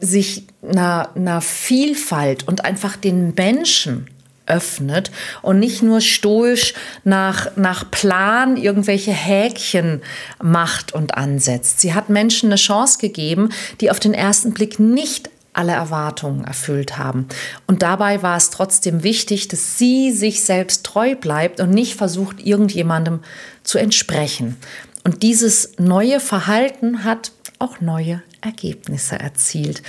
sich 0.00 0.46
einer, 0.62 1.10
einer 1.14 1.40
Vielfalt 1.40 2.46
und 2.46 2.64
einfach 2.64 2.96
den 2.96 3.34
Menschen 3.34 4.08
öffnet 4.46 5.10
und 5.42 5.58
nicht 5.58 5.82
nur 5.82 6.00
stoisch 6.00 6.74
nach, 7.04 7.56
nach 7.56 7.90
Plan 7.90 8.56
irgendwelche 8.56 9.12
Häkchen 9.12 10.02
macht 10.42 10.92
und 10.92 11.16
ansetzt. 11.16 11.80
Sie 11.80 11.94
hat 11.94 12.08
Menschen 12.10 12.50
eine 12.50 12.56
Chance 12.56 12.98
gegeben, 12.98 13.50
die 13.80 13.90
auf 13.90 14.00
den 14.00 14.14
ersten 14.14 14.52
Blick 14.52 14.78
nicht 14.78 15.30
alle 15.54 15.72
Erwartungen 15.72 16.44
erfüllt 16.44 16.98
haben. 16.98 17.28
Und 17.66 17.82
dabei 17.82 18.22
war 18.22 18.36
es 18.36 18.50
trotzdem 18.50 19.02
wichtig, 19.04 19.48
dass 19.48 19.78
sie 19.78 20.10
sich 20.10 20.42
selbst 20.42 20.84
treu 20.84 21.14
bleibt 21.14 21.60
und 21.60 21.70
nicht 21.70 21.94
versucht, 21.94 22.44
irgendjemandem 22.44 23.20
zu 23.62 23.78
entsprechen. 23.78 24.56
Und 25.04 25.22
dieses 25.22 25.72
neue 25.78 26.18
Verhalten 26.18 27.04
hat 27.04 27.32
auch 27.58 27.80
neue 27.80 28.22
Ergebnisse 28.40 29.18
erzielt. 29.18 29.82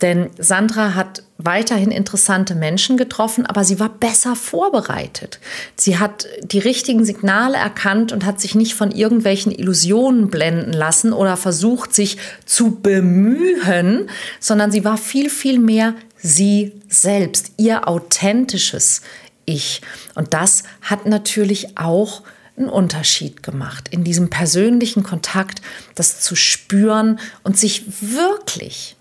Denn 0.00 0.30
Sandra 0.38 0.94
hat 0.94 1.22
weiterhin 1.38 1.90
interessante 1.90 2.54
Menschen 2.54 2.96
getroffen, 2.96 3.46
aber 3.46 3.64
sie 3.64 3.80
war 3.80 3.88
besser 3.88 4.36
vorbereitet. 4.36 5.38
Sie 5.76 5.98
hat 5.98 6.26
die 6.42 6.58
richtigen 6.58 7.04
Signale 7.04 7.58
erkannt 7.58 8.12
und 8.12 8.24
hat 8.24 8.40
sich 8.40 8.54
nicht 8.54 8.74
von 8.74 8.90
irgendwelchen 8.90 9.52
Illusionen 9.52 10.28
blenden 10.28 10.72
lassen 10.72 11.12
oder 11.12 11.36
versucht, 11.36 11.94
sich 11.94 12.18
zu 12.46 12.80
bemühen, 12.80 14.08
sondern 14.38 14.70
sie 14.70 14.84
war 14.84 14.96
viel, 14.96 15.28
viel 15.28 15.58
mehr 15.58 15.94
sie 16.16 16.72
selbst, 16.88 17.52
ihr 17.56 17.88
authentisches 17.88 19.02
Ich. 19.46 19.80
Und 20.14 20.32
das 20.34 20.62
hat 20.82 21.06
natürlich 21.06 21.78
auch 21.78 22.22
einen 22.60 22.68
Unterschied 22.68 23.42
gemacht, 23.42 23.88
in 23.88 24.04
diesem 24.04 24.30
persönlichen 24.30 25.02
Kontakt 25.02 25.60
das 25.94 26.20
zu 26.20 26.36
spüren 26.36 27.18
und 27.42 27.58
sich 27.58 27.84
wirklich, 28.00 28.96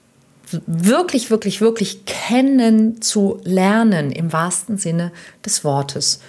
wirklich, 0.65 1.29
wirklich, 1.29 1.61
wirklich 1.61 2.05
kennen 2.05 3.01
zu 3.01 3.39
lernen 3.43 4.11
im 4.11 4.33
wahrsten 4.33 4.77
Sinne 4.77 5.11
des 5.45 5.63
Wortes. 5.63 6.21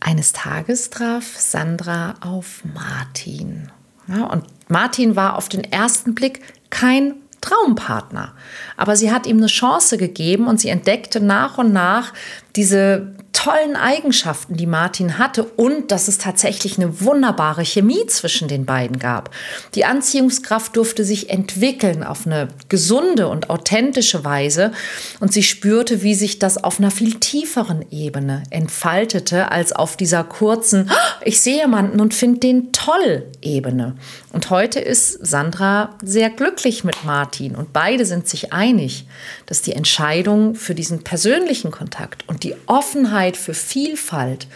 Eines 0.00 0.32
Tages 0.32 0.90
traf 0.90 1.36
Sandra 1.36 2.14
auf 2.20 2.62
Martin. 2.74 3.70
Ja, 4.08 4.24
und 4.26 4.44
Martin 4.68 5.16
war 5.16 5.36
auf 5.36 5.48
den 5.48 5.64
ersten 5.64 6.14
Blick 6.14 6.40
kein 6.70 7.14
Traumpartner. 7.40 8.32
Aber 8.76 8.96
sie 8.96 9.12
hat 9.12 9.26
ihm 9.26 9.38
eine 9.38 9.46
Chance 9.46 9.98
gegeben 9.98 10.46
und 10.46 10.60
sie 10.60 10.68
entdeckte 10.68 11.20
nach 11.20 11.58
und 11.58 11.72
nach 11.72 12.12
diese 12.54 13.15
tollen 13.46 13.76
Eigenschaften, 13.76 14.56
die 14.56 14.66
Martin 14.66 15.18
hatte 15.18 15.44
und 15.44 15.92
dass 15.92 16.08
es 16.08 16.18
tatsächlich 16.18 16.78
eine 16.78 17.00
wunderbare 17.00 17.64
Chemie 17.64 18.04
zwischen 18.08 18.48
den 18.48 18.66
beiden 18.66 18.98
gab. 18.98 19.30
Die 19.76 19.84
Anziehungskraft 19.84 20.76
durfte 20.76 21.04
sich 21.04 21.30
entwickeln 21.30 22.02
auf 22.02 22.26
eine 22.26 22.48
gesunde 22.68 23.28
und 23.28 23.48
authentische 23.48 24.24
Weise 24.24 24.72
und 25.20 25.32
sie 25.32 25.44
spürte, 25.44 26.02
wie 26.02 26.16
sich 26.16 26.40
das 26.40 26.64
auf 26.64 26.80
einer 26.80 26.90
viel 26.90 27.20
tieferen 27.20 27.84
Ebene 27.92 28.42
entfaltete 28.50 29.52
als 29.52 29.72
auf 29.72 29.96
dieser 29.96 30.24
kurzen, 30.24 30.90
ich 31.24 31.40
sehe 31.40 31.58
jemanden 31.58 32.00
und 32.00 32.14
finde 32.14 32.40
den 32.40 32.72
toll 32.72 33.26
Ebene. 33.42 33.94
Und 34.32 34.50
heute 34.50 34.80
ist 34.80 35.24
Sandra 35.24 35.94
sehr 36.02 36.30
glücklich 36.30 36.82
mit 36.82 37.04
Martin 37.04 37.54
und 37.54 37.72
beide 37.72 38.06
sind 38.06 38.28
sich 38.28 38.52
einig, 38.52 39.06
dass 39.46 39.62
die 39.62 39.72
Entscheidung 39.72 40.56
für 40.56 40.74
diesen 40.74 41.04
persönlichen 41.04 41.70
Kontakt 41.70 42.28
und 42.28 42.42
die 42.42 42.56
Offenheit 42.66 43.35
für 43.36 43.54
Vielfalt 43.54 44.48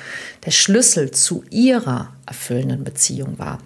der 0.44 0.50
Schlüssel 0.50 1.10
zu 1.10 1.44
ihrer 1.50 2.12
erfüllenden 2.26 2.84
Beziehung 2.84 3.38
war. 3.38 3.58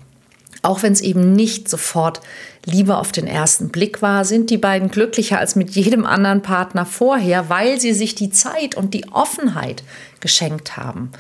Auch 0.62 0.82
wenn 0.82 0.94
es 0.94 1.02
eben 1.02 1.34
nicht 1.34 1.68
sofort 1.68 2.20
Liebe 2.64 2.96
auf 2.96 3.12
den 3.12 3.26
ersten 3.26 3.68
Blick 3.68 4.00
war, 4.00 4.24
sind 4.24 4.48
die 4.48 4.56
beiden 4.56 4.90
glücklicher 4.90 5.38
als 5.38 5.56
mit 5.56 5.70
jedem 5.72 6.06
anderen 6.06 6.40
Partner 6.40 6.86
vorher, 6.86 7.50
weil 7.50 7.78
sie 7.78 7.92
sich 7.92 8.14
die 8.14 8.30
Zeit 8.30 8.74
und 8.74 8.94
die 8.94 9.06
Offenheit 9.12 9.82
geschenkt 10.20 10.78
haben. 10.78 11.12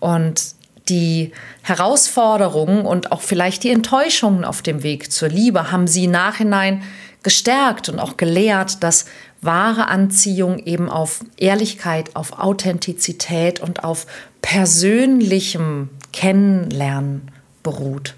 Und 0.00 0.42
die 0.88 1.32
Herausforderungen 1.62 2.84
und 2.84 3.12
auch 3.12 3.20
vielleicht 3.20 3.62
die 3.62 3.70
Enttäuschungen 3.70 4.44
auf 4.44 4.62
dem 4.62 4.82
Weg 4.82 5.12
zur 5.12 5.28
Liebe 5.28 5.70
haben 5.70 5.86
sie 5.86 6.08
Nachhinein 6.08 6.82
gestärkt 7.22 7.88
und 7.88 7.98
auch 7.98 8.16
gelehrt, 8.16 8.82
dass 8.82 9.06
wahre 9.40 9.88
Anziehung 9.88 10.58
eben 10.58 10.88
auf 10.88 11.20
Ehrlichkeit, 11.36 12.16
auf 12.16 12.38
Authentizität 12.38 13.60
und 13.60 13.84
auf 13.84 14.06
persönlichem 14.42 15.90
Kennenlernen 16.12 17.30
beruht. 17.62 18.14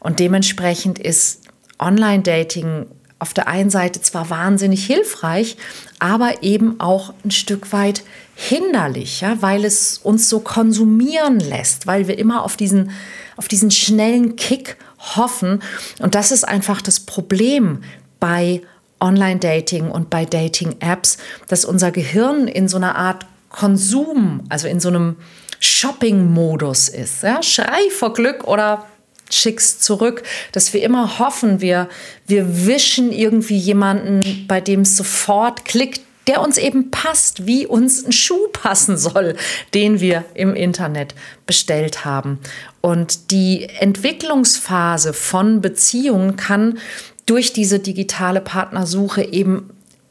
Und 0.00 0.20
dementsprechend 0.20 0.98
ist 0.98 1.40
Online-Dating 1.78 2.86
auf 3.18 3.32
der 3.32 3.48
einen 3.48 3.70
Seite 3.70 4.02
zwar 4.02 4.28
wahnsinnig 4.28 4.84
hilfreich, 4.84 5.56
aber 5.98 6.42
eben 6.42 6.78
auch 6.80 7.14
ein 7.24 7.30
Stück 7.30 7.72
weit 7.72 8.04
hinderlich, 8.34 9.22
ja, 9.22 9.40
weil 9.40 9.64
es 9.64 9.98
uns 9.98 10.28
so 10.28 10.40
konsumieren 10.40 11.40
lässt, 11.40 11.86
weil 11.86 12.08
wir 12.08 12.18
immer 12.18 12.44
auf 12.44 12.56
diesen, 12.56 12.90
auf 13.36 13.48
diesen 13.48 13.70
schnellen 13.70 14.36
Kick 14.36 14.76
hoffen. 14.98 15.62
Und 16.00 16.14
das 16.14 16.32
ist 16.32 16.46
einfach 16.46 16.82
das 16.82 17.00
Problem 17.00 17.82
bei 18.20 18.60
Online-Dating 19.00 19.90
und 19.90 20.10
bei 20.10 20.24
Dating-Apps, 20.24 21.18
dass 21.48 21.64
unser 21.64 21.90
Gehirn 21.90 22.48
in 22.48 22.68
so 22.68 22.76
einer 22.76 22.96
Art 22.96 23.26
Konsum, 23.50 24.42
also 24.48 24.66
in 24.66 24.80
so 24.80 24.88
einem 24.88 25.16
Shopping-Modus 25.60 26.88
ist. 26.88 27.22
Ja? 27.22 27.42
Schrei 27.42 27.90
vor 27.90 28.12
Glück 28.12 28.44
oder 28.44 28.86
schick's 29.30 29.78
zurück, 29.78 30.22
dass 30.52 30.72
wir 30.72 30.82
immer 30.82 31.18
hoffen, 31.18 31.60
wir, 31.60 31.88
wir 32.26 32.66
wischen 32.66 33.12
irgendwie 33.12 33.56
jemanden, 33.56 34.46
bei 34.46 34.60
dem 34.60 34.80
es 34.80 34.96
sofort 34.96 35.64
klickt, 35.64 36.02
der 36.26 36.40
uns 36.40 36.56
eben 36.56 36.90
passt, 36.90 37.46
wie 37.46 37.66
uns 37.66 38.04
ein 38.04 38.12
Schuh 38.12 38.48
passen 38.52 38.96
soll, 38.96 39.36
den 39.74 40.00
wir 40.00 40.24
im 40.34 40.54
Internet 40.54 41.14
bestellt 41.46 42.04
haben. 42.04 42.38
Und 42.80 43.30
die 43.30 43.68
Entwicklungsphase 43.78 45.12
von 45.12 45.60
Beziehungen 45.60 46.36
kann 46.36 46.78
durch 47.26 47.52
diese 47.52 47.78
digitale 47.78 48.40
Partnersuche 48.40 49.22
eben 49.22 49.70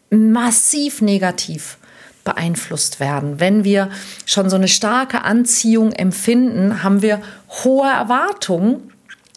massiv 0.10 1.01
negativ 1.01 1.77
beeinflusst 2.24 3.00
werden. 3.00 3.39
Wenn 3.39 3.63
wir 3.63 3.89
schon 4.25 4.50
so 4.50 4.55
eine 4.55 4.67
starke 4.67 5.24
Anziehung 5.24 5.91
empfinden, 5.91 6.84
haben 6.84 7.01
wir 7.01 7.22
hohe 7.63 7.89
Erwartungen. 7.89 8.91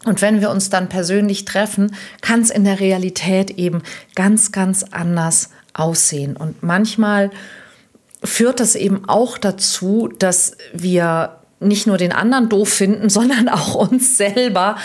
Und 0.04 0.22
wenn 0.22 0.40
wir 0.40 0.50
uns 0.50 0.70
dann 0.70 0.88
persönlich 0.88 1.44
treffen, 1.44 1.96
kann 2.20 2.40
es 2.40 2.50
in 2.50 2.64
der 2.64 2.78
Realität 2.78 3.52
eben 3.52 3.82
ganz, 4.14 4.52
ganz 4.52 4.84
anders 4.92 5.50
aussehen. 5.72 6.36
Und 6.36 6.62
manchmal 6.62 7.30
führt 8.22 8.60
das 8.60 8.76
eben 8.76 9.08
auch 9.08 9.36
dazu, 9.36 10.08
dass 10.18 10.56
wir 10.72 11.40
nicht 11.58 11.86
nur 11.86 11.96
den 11.96 12.12
anderen 12.12 12.48
doof 12.48 12.68
finden, 12.68 13.08
sondern 13.08 13.48
auch 13.48 13.74
uns 13.74 14.16
selber. 14.16 14.76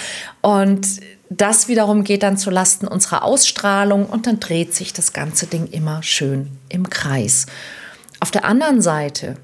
Und 0.41 0.87
das 1.33 1.69
wiederum 1.69 2.03
geht 2.03 2.23
dann 2.23 2.37
zu 2.37 2.49
Lasten 2.49 2.87
unserer 2.87 3.23
Ausstrahlung 3.23 4.05
und 4.05 4.27
dann 4.27 4.41
dreht 4.41 4.75
sich 4.75 4.91
das 4.91 5.13
ganze 5.13 5.47
Ding 5.47 5.67
immer 5.67 6.03
schön 6.03 6.49
im 6.67 6.89
Kreis. 6.89 7.45
Auf 8.19 8.31
der 8.31 8.43
anderen 8.43 8.81
Seite 8.81 9.37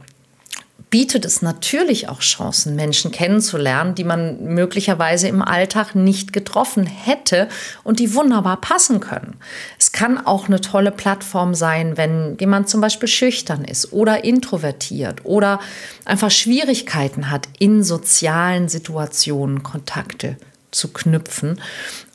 bietet 0.89 1.23
es 1.23 1.41
natürlich 1.41 2.10
auch 2.10 2.19
Chancen, 2.19 2.76
Menschen 2.76 3.12
kennenzulernen, 3.12 3.95
die 3.95 4.04
man 4.04 4.43
möglicherweise 4.43 5.30
im 5.30 5.41
Alltag 5.41 5.95
nicht 5.95 6.34
getroffen 6.34 6.86
hätte 6.86 7.47
und 7.86 8.00
die 8.00 8.13
wunderbar 8.13 8.60
passen 8.60 9.00
können. 9.00 9.38
Es 9.80 9.93
kann 9.93 10.17
auch 10.26 10.47
eine 10.47 10.60
tolle 10.60 10.91
Plattform 10.91 11.56
sein, 11.56 11.95
wenn 11.95 12.36
jemand 12.38 12.67
zum 12.67 12.82
Beispiel 12.82 13.08
schüchtern 13.08 13.63
ist 13.63 13.93
oder 13.93 14.26
introvertiert 14.26 15.23
oder 15.23 15.62
einfach 16.04 16.32
Schwierigkeiten 16.32 17.32
hat, 17.32 17.47
in 17.60 17.82
sozialen 17.82 18.67
Situationen 18.67 19.63
Kontakte 19.63 20.36
zu 20.77 20.93
knüpfen. 20.93 21.59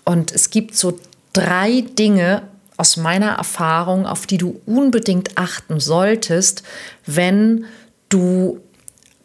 Und 0.05 0.33
es 0.33 0.51
gibt 0.51 0.77
so 0.77 0.98
drei 1.33 1.83
Dinge, 1.83 2.42
aus 2.83 2.96
meiner 2.96 3.33
Erfahrung, 3.33 4.07
auf 4.07 4.27
die 4.27 4.38
du 4.38 4.61
unbedingt 4.66 5.38
achten 5.38 5.79
solltest, 5.79 6.64
wenn 7.07 7.66
du 8.09 8.61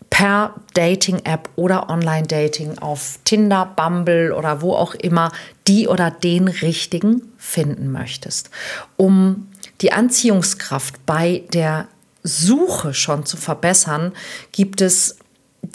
per 0.09 0.53
Dating-App 0.73 1.49
oder 1.55 1.89
Online-Dating 1.89 2.77
auf 2.77 3.19
Tinder, 3.25 3.65
Bumble 3.75 4.31
oder 4.31 4.61
wo 4.61 4.73
auch 4.73 4.93
immer 4.93 5.31
die 5.67 5.87
oder 5.87 6.11
den 6.11 6.47
richtigen 6.47 7.33
finden 7.37 7.91
möchtest. 7.91 8.49
Um 8.95 9.47
die 9.81 9.91
Anziehungskraft 9.91 11.05
bei 11.05 11.43
der 11.51 11.87
Suche 12.23 12.93
schon 12.93 13.25
zu 13.25 13.37
verbessern, 13.37 14.13
gibt 14.51 14.81
es 14.81 15.17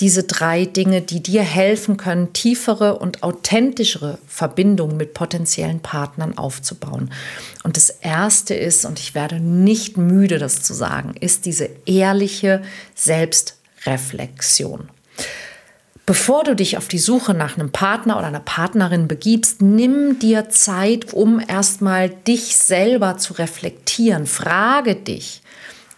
diese 0.01 0.25
drei 0.25 0.65
Dinge, 0.65 1.03
die 1.03 1.23
dir 1.23 1.43
helfen 1.43 1.97
können, 1.97 2.33
tiefere 2.33 2.99
und 2.99 3.23
authentischere 3.23 4.19
Verbindungen 4.27 4.97
mit 4.97 5.15
potenziellen 5.15 5.81
Partnern 5.81 6.37
aufzubauen. 6.39 7.11
Und 7.63 7.77
das 7.77 7.91
Erste 7.91 8.55
ist, 8.55 8.85
und 8.85 8.99
ich 8.99 9.15
werde 9.15 9.41
nicht 9.41 9.97
müde, 9.97 10.39
das 10.39 10.63
zu 10.63 10.75
sagen, 10.75 11.15
ist 11.21 11.47
diese 11.47 11.69
ehrliche 11.87 12.63
Selbstreflexion. 12.95 14.89
Bevor 16.05 16.43
du 16.43 16.57
dich 16.57 16.77
auf 16.77 16.89
die 16.89 16.99
Suche 16.99 17.33
nach 17.33 17.57
einem 17.57 17.71
Partner 17.71 18.19
oder 18.19 18.27
einer 18.27 18.41
Partnerin 18.41 19.07
begibst, 19.07 19.63
nimm 19.63 20.19
dir 20.19 20.49
Zeit, 20.49 21.13
um 21.15 21.41
erstmal 21.47 22.11
dich 22.11 22.57
selber 22.57 23.19
zu 23.19 23.35
reflektieren. 23.35 24.27
Frage 24.27 24.97
dich, 24.97 25.43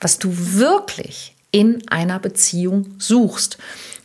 was 0.01 0.19
du 0.19 0.31
wirklich 0.31 1.34
in 1.55 1.89
einer 1.89 2.19
Beziehung 2.19 2.97
suchst 2.99 3.59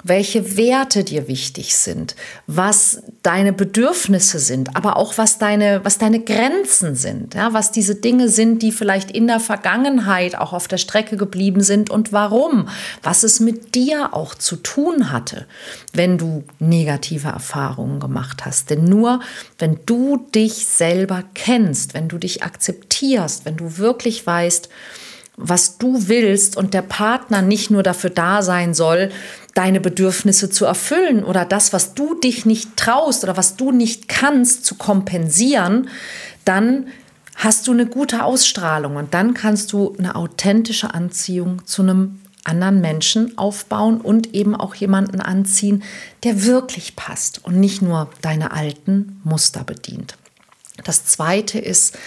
welche 0.03 0.55
Werte 0.55 1.03
dir 1.03 1.27
wichtig 1.27 1.75
sind, 1.75 2.15
was 2.47 3.03
deine 3.21 3.51
Bedürfnisse 3.51 4.39
sind, 4.39 4.77
aber 4.77 4.95
auch 4.95 5.17
was 5.17 5.39
deine, 5.39 5.83
was 5.83 5.97
deine 5.97 6.21
Grenzen 6.21 6.95
sind, 6.95 7.33
ja, 7.33 7.53
was 7.53 7.71
diese 7.71 7.95
Dinge 7.95 8.29
sind, 8.29 8.61
die 8.61 8.71
vielleicht 8.71 9.11
in 9.11 9.27
der 9.27 9.41
Vergangenheit 9.41 10.37
auch 10.37 10.53
auf 10.53 10.69
der 10.69 10.77
Strecke 10.77 11.17
geblieben 11.17 11.61
sind 11.61 11.89
und 11.89 12.13
warum, 12.13 12.69
was 13.03 13.23
es 13.23 13.41
mit 13.41 13.75
dir 13.75 14.13
auch 14.13 14.35
zu 14.35 14.55
tun 14.55 15.11
hatte, 15.11 15.47
wenn 15.91 16.17
du 16.17 16.45
negative 16.59 17.27
Erfahrungen 17.27 17.99
gemacht 17.99 18.45
hast. 18.45 18.69
Denn 18.69 18.85
nur 18.85 19.19
wenn 19.57 19.79
du 19.85 20.25
dich 20.33 20.65
selber 20.65 21.25
kennst, 21.33 21.93
wenn 21.93 22.07
du 22.07 22.17
dich 22.17 22.43
akzeptierst, 22.43 23.43
wenn 23.43 23.57
du 23.57 23.77
wirklich 23.77 24.25
weißt, 24.25 24.69
was 25.41 25.77
du 25.77 26.07
willst 26.07 26.57
und 26.57 26.73
der 26.73 26.81
Partner 26.81 27.41
nicht 27.41 27.71
nur 27.71 27.81
dafür 27.81 28.09
da 28.09 28.41
sein 28.41 28.73
soll, 28.73 29.09
deine 29.55 29.79
Bedürfnisse 29.79 30.49
zu 30.49 30.65
erfüllen 30.65 31.23
oder 31.23 31.45
das, 31.45 31.71
was 31.73 31.93
du 31.93 32.13
dich 32.13 32.45
nicht 32.45 32.75
traust 32.75 33.23
oder 33.23 33.37
was 33.37 33.55
du 33.55 33.71
nicht 33.71 34.09
kannst, 34.09 34.65
zu 34.65 34.75
kompensieren, 34.75 35.89
dann 36.43 36.87
hast 37.35 37.67
du 37.67 37.71
eine 37.71 37.85
gute 37.85 38.23
Ausstrahlung 38.23 38.97
und 38.97 39.13
dann 39.13 39.33
kannst 39.33 39.71
du 39.71 39.95
eine 39.97 40.15
authentische 40.15 40.93
Anziehung 40.93 41.65
zu 41.65 41.83
einem 41.83 42.19
anderen 42.43 42.81
Menschen 42.81 43.37
aufbauen 43.37 44.01
und 44.01 44.33
eben 44.33 44.55
auch 44.55 44.75
jemanden 44.75 45.21
anziehen, 45.21 45.83
der 46.23 46.43
wirklich 46.43 46.95
passt 46.97 47.43
und 47.45 47.59
nicht 47.59 47.81
nur 47.81 48.09
deine 48.21 48.51
alten 48.51 49.21
Muster 49.23 49.63
bedient. 49.63 50.17
Das 50.83 51.05
zweite 51.05 51.59
ist, 51.59 51.97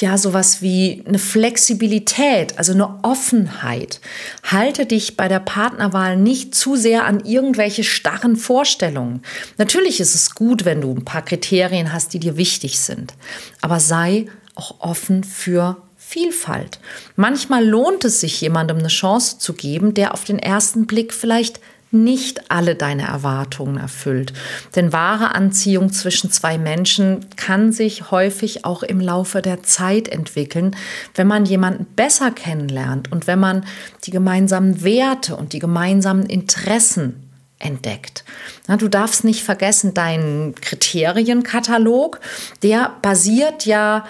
ja, 0.00 0.18
sowas 0.18 0.62
wie 0.62 1.02
eine 1.06 1.18
Flexibilität, 1.18 2.58
also 2.58 2.72
eine 2.72 2.98
Offenheit. 3.02 4.00
Halte 4.42 4.86
dich 4.86 5.16
bei 5.16 5.28
der 5.28 5.40
Partnerwahl 5.40 6.16
nicht 6.16 6.54
zu 6.54 6.76
sehr 6.76 7.04
an 7.04 7.24
irgendwelche 7.24 7.84
starren 7.84 8.36
Vorstellungen. 8.36 9.22
Natürlich 9.58 10.00
ist 10.00 10.14
es 10.14 10.34
gut, 10.34 10.64
wenn 10.64 10.80
du 10.80 10.92
ein 10.92 11.04
paar 11.04 11.22
Kriterien 11.22 11.92
hast, 11.92 12.14
die 12.14 12.18
dir 12.18 12.36
wichtig 12.36 12.80
sind, 12.80 13.14
aber 13.60 13.78
sei 13.80 14.26
auch 14.54 14.80
offen 14.80 15.24
für 15.24 15.76
Vielfalt. 15.96 16.78
Manchmal 17.16 17.64
lohnt 17.64 18.04
es 18.04 18.20
sich, 18.20 18.38
jemandem 18.42 18.78
eine 18.78 18.88
Chance 18.88 19.38
zu 19.38 19.54
geben, 19.54 19.94
der 19.94 20.12
auf 20.12 20.24
den 20.24 20.38
ersten 20.38 20.86
Blick 20.86 21.14
vielleicht 21.14 21.58
nicht 21.92 22.50
alle 22.50 22.74
deine 22.74 23.06
Erwartungen 23.06 23.76
erfüllt. 23.76 24.32
Denn 24.74 24.92
wahre 24.92 25.34
Anziehung 25.34 25.92
zwischen 25.92 26.30
zwei 26.30 26.58
Menschen 26.58 27.26
kann 27.36 27.70
sich 27.70 28.10
häufig 28.10 28.64
auch 28.64 28.82
im 28.82 28.98
Laufe 28.98 29.42
der 29.42 29.62
Zeit 29.62 30.08
entwickeln, 30.08 30.74
wenn 31.14 31.26
man 31.26 31.44
jemanden 31.44 31.84
besser 31.94 32.30
kennenlernt 32.30 33.12
und 33.12 33.26
wenn 33.26 33.38
man 33.38 33.64
die 34.04 34.10
gemeinsamen 34.10 34.82
Werte 34.82 35.36
und 35.36 35.52
die 35.52 35.58
gemeinsamen 35.58 36.26
Interessen 36.26 37.28
entdeckt. 37.58 38.24
du 38.66 38.88
darfst 38.88 39.22
nicht 39.22 39.44
vergessen, 39.44 39.94
dein 39.94 40.54
Kriterienkatalog, 40.60 42.18
der 42.62 42.90
basiert 43.02 43.66
ja 43.66 44.04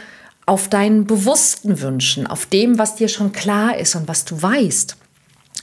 auf 0.46 0.68
deinen 0.68 1.06
bewussten 1.06 1.80
Wünschen, 1.80 2.26
auf 2.26 2.46
dem, 2.46 2.78
was 2.78 2.96
dir 2.96 3.08
schon 3.08 3.32
klar 3.32 3.76
ist 3.76 3.94
und 3.94 4.08
was 4.08 4.24
du 4.24 4.40
weißt. 4.40 4.96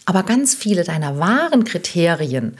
Aber 0.09 0.23
ganz 0.23 0.55
viele 0.55 0.83
deiner 0.83 1.19
wahren 1.19 1.65
Kriterien, 1.65 2.57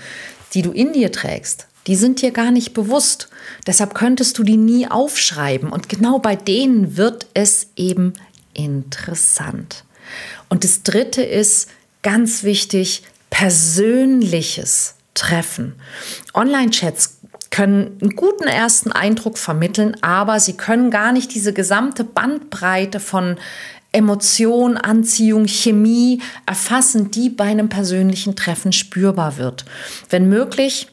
die 0.54 0.62
du 0.62 0.72
in 0.72 0.94
dir 0.94 1.12
trägst, 1.12 1.66
die 1.88 1.96
sind 1.96 2.22
dir 2.22 2.30
gar 2.30 2.52
nicht 2.52 2.76
bewusst. 2.76 3.28
Deshalb 3.66 3.96
könntest 3.96 4.38
du 4.38 4.44
die 4.44 4.56
nie 4.56 4.86
aufschreiben. 4.88 5.72
Und 5.72 5.90
genau 5.90 6.20
bei 6.20 6.36
denen 6.36 6.96
wird 6.96 7.26
es 7.34 7.70
eben 7.76 8.14
interessant. 8.54 9.84
Und 10.48 10.64
das 10.64 10.84
Dritte 10.84 11.24
ist 11.24 11.72
ganz 12.04 12.44
wichtig, 12.44 13.02
persönliches 13.32 14.94
Treffen. 15.16 15.74
Online-Chats 16.36 17.18
können 17.50 17.98
einen 18.00 18.16
guten 18.16 18.48
ersten 18.48 18.92
Eindruck 18.92 19.40
vermitteln, 19.40 19.98
aber 20.02 20.40
sie 20.40 20.54
können 20.54 20.92
gar 20.92 21.12
nicht 21.14 21.34
diese 21.34 21.52
gesamte 21.52 22.04
Bandbreite 22.04 23.00
von 23.00 23.38
Emotion, 23.92 24.78
Anziehung, 24.78 25.48
Chemie 25.48 26.22
erfassen, 26.46 27.12
die 27.12 27.30
bei 27.30 27.46
einem 27.46 27.70
persönlichen 27.70 28.36
Treffen 28.36 28.72
spürbar 28.72 29.38
wird. 29.38 29.66
Wenn 30.10 30.30
möglich, 30.30 30.88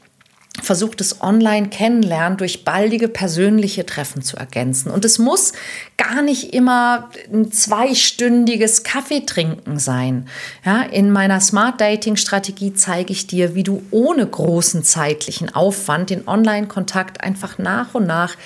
versucht 0.62 1.00
es 1.00 1.20
online 1.20 1.68
kennenlernen 1.68 2.38
durch 2.38 2.64
baldige 2.64 3.08
persönliche 3.08 3.84
Treffen 3.84 4.22
zu 4.22 4.36
ergänzen. 4.36 4.90
Und 4.90 5.04
es 5.04 5.18
muss 5.18 5.52
gar 5.96 6.22
nicht 6.22 6.54
immer 6.54 7.10
ein 7.32 7.52
zweistündiges 7.52 8.82
Kaffeetrinken 8.82 9.78
sein. 9.78 10.28
Ja, 10.64 10.82
in 10.82 11.10
meiner 11.10 11.40
Smart 11.40 11.80
Dating 11.80 12.16
Strategie 12.16 12.72
zeige 12.72 13.12
ich 13.12 13.26
dir, 13.26 13.54
wie 13.54 13.64
du 13.64 13.82
ohne 13.90 14.26
großen 14.26 14.82
zeitlichen 14.82 15.54
Aufwand 15.54 16.10
den 16.10 16.26
Online-Kontakt 16.26 17.20
einfach 17.20 17.58
nach 17.58 17.94
und 17.94 18.06
nach 18.06 18.36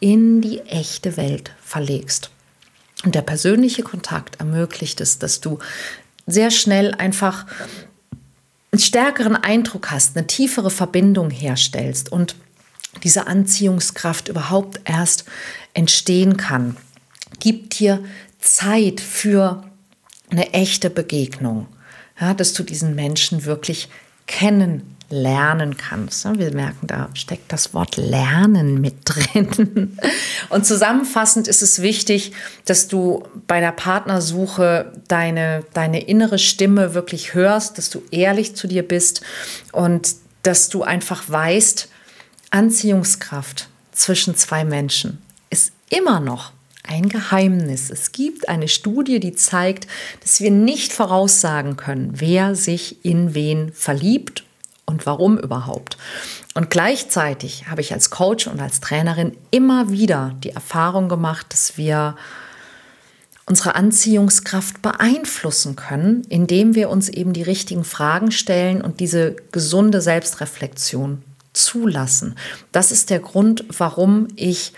in 0.00 0.40
die 0.40 0.60
echte 0.60 1.16
Welt 1.16 1.52
verlegst. 1.62 2.30
Und 3.04 3.14
der 3.14 3.22
persönliche 3.22 3.82
Kontakt 3.82 4.40
ermöglicht 4.40 5.00
es, 5.00 5.18
dass 5.18 5.40
du 5.40 5.58
sehr 6.26 6.50
schnell 6.50 6.94
einfach 6.94 7.46
einen 8.72 8.80
stärkeren 8.80 9.36
Eindruck 9.36 9.90
hast, 9.90 10.16
eine 10.16 10.26
tiefere 10.26 10.70
Verbindung 10.70 11.30
herstellst 11.30 12.12
und 12.12 12.36
diese 13.02 13.26
Anziehungskraft 13.26 14.28
überhaupt 14.28 14.80
erst 14.84 15.24
entstehen 15.74 16.36
kann. 16.36 16.76
Gib 17.38 17.70
dir 17.70 18.02
Zeit 18.38 19.00
für 19.00 19.62
eine 20.30 20.52
echte 20.52 20.90
Begegnung, 20.90 21.66
ja, 22.20 22.34
dass 22.34 22.52
du 22.52 22.62
diesen 22.62 22.94
Menschen 22.94 23.44
wirklich 23.44 23.88
kennen 24.26 24.96
lernen 25.10 25.76
kannst. 25.76 26.24
Wir 26.38 26.54
merken, 26.54 26.86
da 26.86 27.10
steckt 27.14 27.52
das 27.52 27.74
Wort 27.74 27.96
Lernen 27.96 28.80
mit 28.80 28.94
drin. 29.04 29.98
Und 30.48 30.64
zusammenfassend 30.64 31.48
ist 31.48 31.62
es 31.62 31.82
wichtig, 31.82 32.32
dass 32.64 32.86
du 32.86 33.24
bei 33.48 33.60
der 33.60 33.72
Partnersuche 33.72 34.92
deine, 35.08 35.64
deine 35.74 36.04
innere 36.04 36.38
Stimme 36.38 36.94
wirklich 36.94 37.34
hörst, 37.34 37.76
dass 37.76 37.90
du 37.90 38.02
ehrlich 38.12 38.54
zu 38.54 38.68
dir 38.68 38.86
bist 38.86 39.22
und 39.72 40.14
dass 40.44 40.68
du 40.68 40.84
einfach 40.84 41.28
weißt, 41.28 41.88
Anziehungskraft 42.50 43.68
zwischen 43.92 44.36
zwei 44.36 44.64
Menschen 44.64 45.18
ist 45.50 45.72
immer 45.90 46.20
noch 46.20 46.52
ein 46.86 47.08
Geheimnis. 47.08 47.90
Es 47.90 48.12
gibt 48.12 48.48
eine 48.48 48.68
Studie, 48.68 49.20
die 49.20 49.34
zeigt, 49.34 49.86
dass 50.22 50.40
wir 50.40 50.50
nicht 50.50 50.92
voraussagen 50.92 51.76
können, 51.76 52.12
wer 52.14 52.54
sich 52.54 53.04
in 53.04 53.34
wen 53.34 53.72
verliebt 53.72 54.44
und 54.86 55.06
warum 55.06 55.38
überhaupt. 55.38 55.96
Und 56.54 56.70
gleichzeitig 56.70 57.68
habe 57.68 57.80
ich 57.80 57.92
als 57.92 58.10
Coach 58.10 58.46
und 58.46 58.60
als 58.60 58.80
Trainerin 58.80 59.36
immer 59.50 59.90
wieder 59.90 60.34
die 60.42 60.50
Erfahrung 60.50 61.08
gemacht, 61.08 61.46
dass 61.50 61.76
wir 61.76 62.16
unsere 63.46 63.74
Anziehungskraft 63.74 64.80
beeinflussen 64.80 65.74
können, 65.74 66.22
indem 66.28 66.74
wir 66.74 66.88
uns 66.88 67.08
eben 67.08 67.32
die 67.32 67.42
richtigen 67.42 67.84
Fragen 67.84 68.30
stellen 68.30 68.80
und 68.80 69.00
diese 69.00 69.36
gesunde 69.50 70.00
Selbstreflexion 70.00 71.22
zulassen. 71.52 72.36
Das 72.70 72.92
ist 72.92 73.10
der 73.10 73.18
Grund, 73.18 73.64
warum 73.76 74.28
ich 74.36 74.72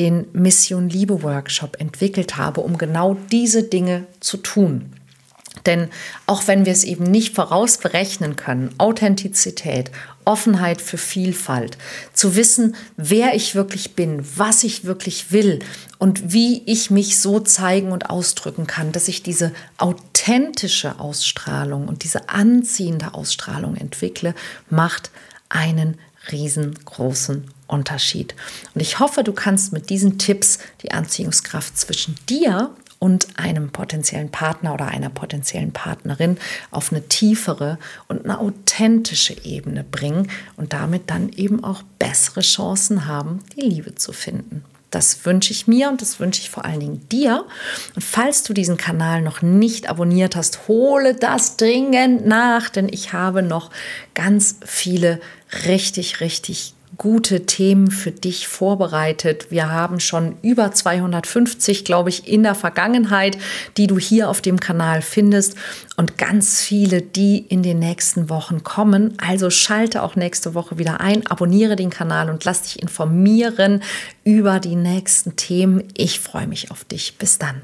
den 0.00 0.28
Mission 0.32 0.88
Liebe 0.88 1.22
Workshop 1.22 1.78
entwickelt 1.78 2.38
habe, 2.38 2.62
um 2.62 2.78
genau 2.78 3.18
diese 3.30 3.62
Dinge 3.62 4.06
zu 4.20 4.38
tun. 4.38 4.94
Denn 5.66 5.90
auch 6.26 6.46
wenn 6.46 6.64
wir 6.64 6.72
es 6.72 6.84
eben 6.84 7.04
nicht 7.04 7.34
vorausberechnen 7.34 8.36
können, 8.36 8.74
Authentizität, 8.78 9.90
Offenheit 10.24 10.80
für 10.80 10.96
Vielfalt, 10.96 11.76
zu 12.14 12.34
wissen, 12.34 12.76
wer 12.96 13.34
ich 13.34 13.54
wirklich 13.54 13.94
bin, 13.94 14.24
was 14.36 14.64
ich 14.64 14.86
wirklich 14.86 15.32
will 15.32 15.58
und 15.98 16.32
wie 16.32 16.62
ich 16.64 16.90
mich 16.90 17.18
so 17.18 17.40
zeigen 17.40 17.92
und 17.92 18.08
ausdrücken 18.08 18.66
kann, 18.66 18.92
dass 18.92 19.06
ich 19.06 19.22
diese 19.22 19.52
authentische 19.76 20.98
Ausstrahlung 20.98 21.88
und 21.88 22.04
diese 22.04 22.30
anziehende 22.30 23.12
Ausstrahlung 23.12 23.76
entwickle, 23.76 24.34
macht 24.70 25.10
einen 25.50 25.98
riesengroßen 26.32 27.44
Unterschied. 27.66 28.34
Und 28.74 28.80
ich 28.80 28.98
hoffe, 28.98 29.22
du 29.22 29.32
kannst 29.32 29.72
mit 29.72 29.90
diesen 29.90 30.18
Tipps 30.18 30.58
die 30.82 30.92
Anziehungskraft 30.92 31.78
zwischen 31.78 32.16
dir 32.28 32.70
und 32.98 33.38
einem 33.38 33.70
potenziellen 33.70 34.30
Partner 34.30 34.74
oder 34.74 34.88
einer 34.88 35.08
potenziellen 35.08 35.72
Partnerin 35.72 36.36
auf 36.70 36.92
eine 36.92 37.08
tiefere 37.08 37.78
und 38.08 38.24
eine 38.24 38.38
authentische 38.38 39.34
Ebene 39.44 39.84
bringen 39.84 40.30
und 40.56 40.74
damit 40.74 41.10
dann 41.10 41.30
eben 41.30 41.64
auch 41.64 41.82
bessere 41.98 42.42
Chancen 42.42 43.06
haben, 43.06 43.40
die 43.56 43.62
Liebe 43.62 43.94
zu 43.94 44.12
finden. 44.12 44.64
Das 44.90 45.24
wünsche 45.24 45.52
ich 45.52 45.66
mir 45.68 45.88
und 45.88 46.02
das 46.02 46.18
wünsche 46.18 46.42
ich 46.42 46.50
vor 46.50 46.64
allen 46.64 46.80
Dingen 46.80 47.08
dir. 47.10 47.46
Und 47.94 48.02
falls 48.02 48.42
du 48.42 48.52
diesen 48.52 48.76
Kanal 48.76 49.22
noch 49.22 49.40
nicht 49.40 49.88
abonniert 49.88 50.34
hast, 50.34 50.66
hole 50.68 51.14
das 51.14 51.56
dringend 51.56 52.26
nach, 52.26 52.68
denn 52.68 52.88
ich 52.88 53.12
habe 53.12 53.42
noch 53.42 53.70
ganz 54.14 54.56
viele 54.64 55.20
richtig, 55.66 56.20
richtig 56.20 56.74
gute 56.96 57.46
Themen 57.46 57.90
für 57.90 58.10
dich 58.10 58.46
vorbereitet. 58.46 59.50
Wir 59.50 59.70
haben 59.70 60.00
schon 60.00 60.36
über 60.42 60.72
250, 60.72 61.84
glaube 61.84 62.10
ich, 62.10 62.28
in 62.28 62.42
der 62.42 62.54
Vergangenheit, 62.54 63.38
die 63.76 63.86
du 63.86 63.98
hier 63.98 64.28
auf 64.28 64.42
dem 64.42 64.60
Kanal 64.60 65.00
findest 65.00 65.54
und 65.96 66.18
ganz 66.18 66.60
viele, 66.60 67.00
die 67.00 67.38
in 67.38 67.62
den 67.62 67.78
nächsten 67.78 68.28
Wochen 68.28 68.64
kommen. 68.64 69.14
Also 69.18 69.50
schalte 69.50 70.02
auch 70.02 70.16
nächste 70.16 70.54
Woche 70.54 70.78
wieder 70.78 71.00
ein, 71.00 71.26
abonniere 71.26 71.76
den 71.76 71.90
Kanal 71.90 72.28
und 72.28 72.44
lass 72.44 72.62
dich 72.62 72.82
informieren 72.82 73.82
über 74.24 74.60
die 74.60 74.76
nächsten 74.76 75.36
Themen. 75.36 75.84
Ich 75.96 76.20
freue 76.20 76.46
mich 76.46 76.70
auf 76.70 76.84
dich. 76.84 77.16
Bis 77.16 77.38
dann. 77.38 77.62